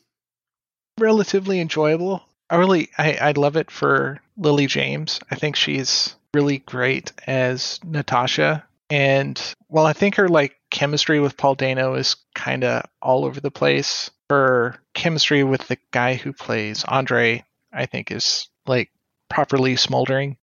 [0.97, 2.23] Relatively enjoyable.
[2.49, 5.19] I really I, I love it for Lily James.
[5.29, 8.65] I think she's really great as Natasha.
[8.89, 13.39] And while I think her like chemistry with Paul Dano is kind of all over
[13.39, 18.91] the place, her chemistry with the guy who plays Andre, I think, is like
[19.29, 20.37] properly smoldering.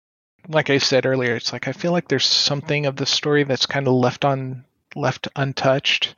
[0.48, 3.66] Like I said earlier, it's like I feel like there's something of the story that's
[3.66, 4.66] kind of left on
[4.96, 6.16] left untouched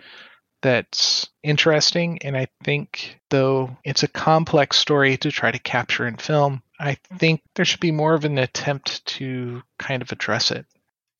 [0.61, 6.17] that's interesting and I think though it's a complex story to try to capture in
[6.17, 10.65] film, I think there should be more of an attempt to kind of address it.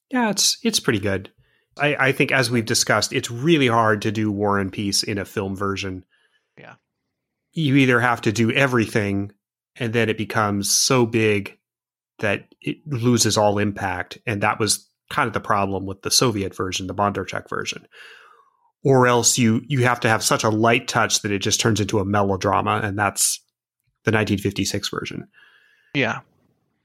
[0.10, 1.32] Yeah, it's it's pretty good.
[1.78, 5.18] I, I think as we've discussed, it's really hard to do War and Peace in
[5.18, 6.06] a film version
[6.58, 6.76] yeah.
[7.53, 9.32] You either have to do everything
[9.78, 11.58] and then it becomes so big
[12.20, 14.18] that it loses all impact.
[14.26, 17.88] And that was kind of the problem with the Soviet version, the Bondarchuk version.
[18.84, 21.82] Or else you you have to have such a light touch that it just turns
[21.82, 23.39] into a melodrama, and that's
[24.03, 25.28] the 1956 version.
[25.95, 26.20] Yeah.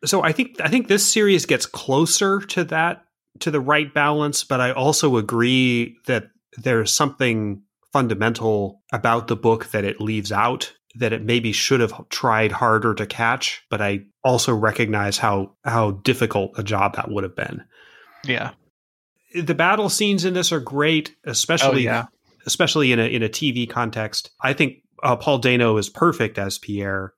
[0.06, 3.04] So I think I think this series gets closer to that
[3.40, 7.62] to the right balance, but I also agree that there's something
[7.92, 12.94] fundamental about the book that it leaves out that it maybe should have tried harder
[12.94, 17.62] to catch, but I also recognize how how difficult a job that would have been.
[18.24, 18.52] Yeah.
[19.34, 22.06] The battle scenes in this are great, especially oh, yeah.
[22.46, 24.30] especially in a in a TV context.
[24.42, 27.14] I think uh, Paul Dano is perfect as Pierre.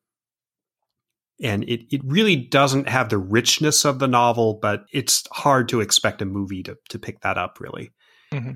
[1.42, 5.80] And it, it really doesn't have the richness of the novel, but it's hard to
[5.80, 7.90] expect a movie to, to pick that up, really.
[8.32, 8.52] Mm-hmm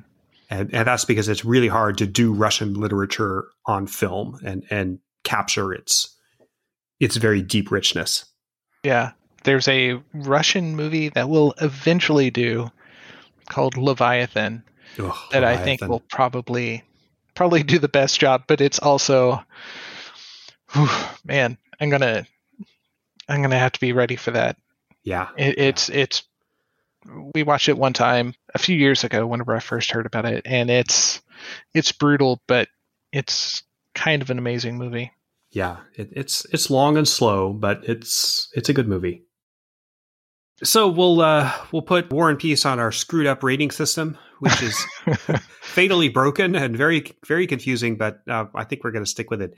[0.51, 4.99] and, and that's because it's really hard to do Russian literature on film and and
[5.24, 6.16] capture its
[7.01, 8.24] its very deep richness.
[8.82, 9.12] Yeah,
[9.44, 12.70] there's a Russian movie that will eventually do
[13.49, 14.62] called Leviathan
[14.99, 15.44] Ugh, that Leviathan.
[15.44, 16.84] I think will probably
[17.34, 19.42] probably do the best job, but it's also
[20.72, 20.88] whew,
[21.24, 22.26] man, I'm gonna
[23.28, 24.57] I'm gonna have to be ready for that.
[25.03, 26.22] Yeah, it, it's it's
[27.34, 30.42] we watched it one time a few years ago whenever I first heard about it,
[30.46, 31.22] and it's
[31.74, 32.68] it's brutal, but
[33.12, 33.62] it's
[33.94, 35.12] kind of an amazing movie.
[35.50, 39.24] Yeah, it, it's it's long and slow, but it's it's a good movie.
[40.62, 44.62] So we'll uh, we'll put War and Peace on our screwed up rating system, which
[44.62, 44.78] is
[45.61, 47.96] fatally broken and very very confusing.
[47.96, 49.54] But uh, I think we're going to stick with it.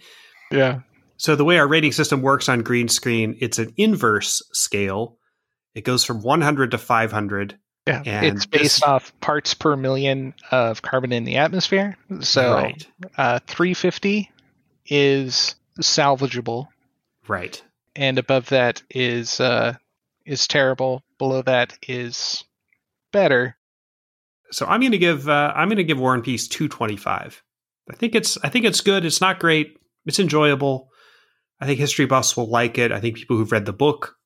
[0.50, 0.80] Yeah.
[1.16, 5.17] So the way our rating system works on green screen, it's an inverse scale
[5.78, 7.56] it goes from 100 to 500.
[7.86, 11.96] Yeah, and it's based this, off parts per million of carbon in the atmosphere.
[12.20, 12.86] So right.
[13.16, 14.30] uh, 350
[14.86, 16.66] is salvageable.
[17.28, 17.62] Right.
[17.94, 19.74] And above that is uh,
[20.26, 21.04] is terrible.
[21.16, 22.42] Below that is
[23.12, 23.56] better.
[24.50, 27.40] So I'm going to give uh, I'm going to give War and Peace 225.
[27.88, 29.04] I think it's I think it's good.
[29.04, 29.78] It's not great.
[30.06, 30.88] It's enjoyable.
[31.60, 32.90] I think history buffs will like it.
[32.90, 34.17] I think people who've read the book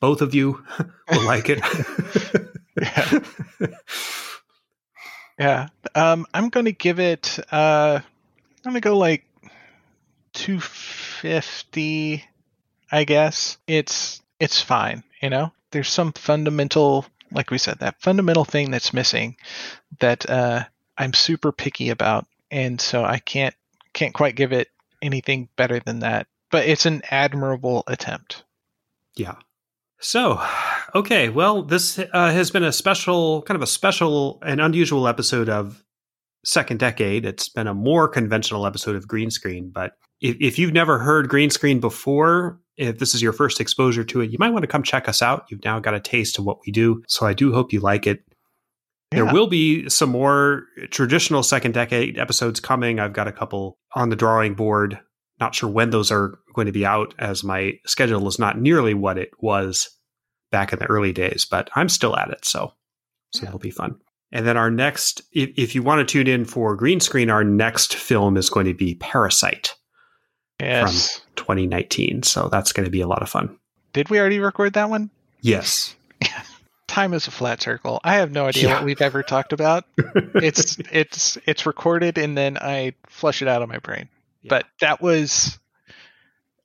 [0.00, 0.64] both of you
[1.10, 1.60] will like it.
[2.80, 3.18] yeah.
[5.38, 5.68] yeah.
[5.94, 8.00] Um, I'm going to give it, uh,
[8.64, 9.24] I'm going to go like
[10.34, 12.24] 250,
[12.90, 13.58] I guess.
[13.66, 15.02] It's, it's fine.
[15.22, 19.36] You know, there's some fundamental, like we said, that fundamental thing that's missing
[20.00, 20.64] that, uh,
[20.96, 22.26] I'm super picky about.
[22.50, 23.54] And so I can't,
[23.92, 24.68] can't quite give it
[25.02, 26.26] anything better than that.
[26.50, 28.42] But it's an admirable attempt.
[29.14, 29.34] Yeah.
[30.00, 30.40] So,
[30.94, 35.48] okay, well, this uh, has been a special, kind of a special and unusual episode
[35.48, 35.84] of
[36.44, 37.24] Second Decade.
[37.24, 41.28] It's been a more conventional episode of Green Screen, but if, if you've never heard
[41.28, 44.68] Green Screen before, if this is your first exposure to it, you might want to
[44.68, 45.46] come check us out.
[45.50, 47.02] You've now got a taste of what we do.
[47.08, 48.22] So I do hope you like it.
[49.12, 49.24] Yeah.
[49.24, 53.00] There will be some more traditional second decade episodes coming.
[53.00, 55.00] I've got a couple on the drawing board.
[55.40, 58.94] Not sure when those are going to be out, as my schedule is not nearly
[58.94, 59.88] what it was
[60.50, 62.44] back in the early days, but I'm still at it.
[62.44, 62.72] So,
[63.32, 63.48] so yeah.
[63.48, 63.96] it'll be fun.
[64.32, 67.44] And then our next, if, if you want to tune in for green screen, our
[67.44, 69.74] next film is going to be Parasite
[70.60, 71.18] yes.
[71.18, 72.22] from 2019.
[72.24, 73.56] So that's going to be a lot of fun.
[73.92, 75.10] Did we already record that one?
[75.40, 75.94] Yes.
[76.88, 78.00] Time is a flat circle.
[78.04, 78.74] I have no idea yeah.
[78.74, 79.84] what we've ever talked about.
[79.96, 84.08] it's it's it's recorded and then I flush it out of my brain.
[84.42, 84.48] Yeah.
[84.50, 85.58] But that was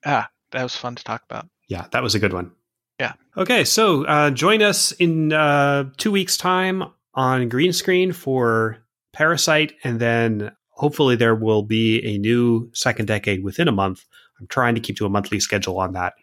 [0.06, 1.48] ah, that was fun to talk about.
[1.68, 2.52] Yeah, that was a good one.
[3.00, 3.14] Yeah.
[3.36, 6.84] Okay, so uh, join us in uh, two weeks' time
[7.16, 8.78] on green screen for
[9.14, 14.04] Parasite, and then hopefully there will be a new second decade within a month.
[14.40, 16.14] I'm trying to keep to a monthly schedule on that.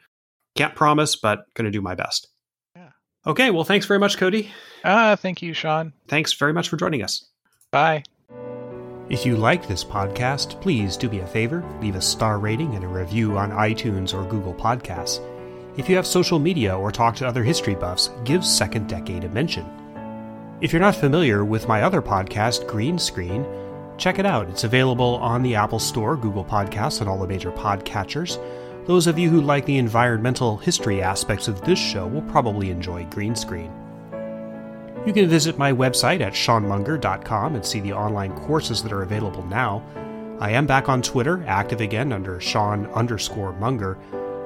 [0.57, 2.28] Can't promise, but going to do my best.
[2.76, 2.90] Yeah.
[3.26, 3.51] Okay.
[3.51, 4.51] Well, thanks very much, Cody.
[4.84, 5.92] Ah, uh, thank you, Sean.
[6.09, 7.26] Thanks very much for joining us.
[7.70, 8.03] Bye.
[9.11, 12.84] If you like this podcast, please do me a favor, leave a star rating and
[12.84, 15.18] a review on iTunes or Google Podcasts.
[15.76, 19.28] If you have social media or talk to other history buffs, give Second Decade a
[19.30, 19.66] mention.
[20.61, 23.44] If you're not familiar with my other podcast, Green Screen,
[23.98, 24.48] check it out.
[24.48, 28.38] It's available on the Apple Store, Google Podcasts, and all the major podcatchers.
[28.86, 33.06] Those of you who like the environmental history aspects of this show will probably enjoy
[33.06, 33.72] Green Screen.
[35.07, 39.44] You can visit my website at seanmunger.com and see the online courses that are available
[39.46, 39.82] now.
[40.40, 43.98] I am back on Twitter, active again under Sean underscore Munger.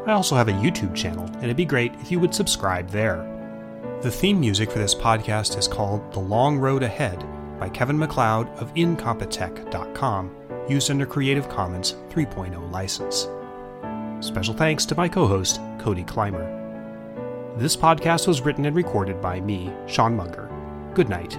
[0.07, 3.31] I also have a YouTube channel, and it'd be great if you would subscribe there.
[4.03, 7.27] The theme music for this podcast is called The Long Road Ahead
[7.59, 10.37] by Kevin MacLeod of Incompetech.com,
[10.69, 13.29] used under Creative Commons 3.0 license.
[14.25, 16.64] Special thanks to my co host, Cody Clymer.
[17.57, 20.51] This podcast was written and recorded by me, Sean Munger.
[20.93, 21.39] Good night.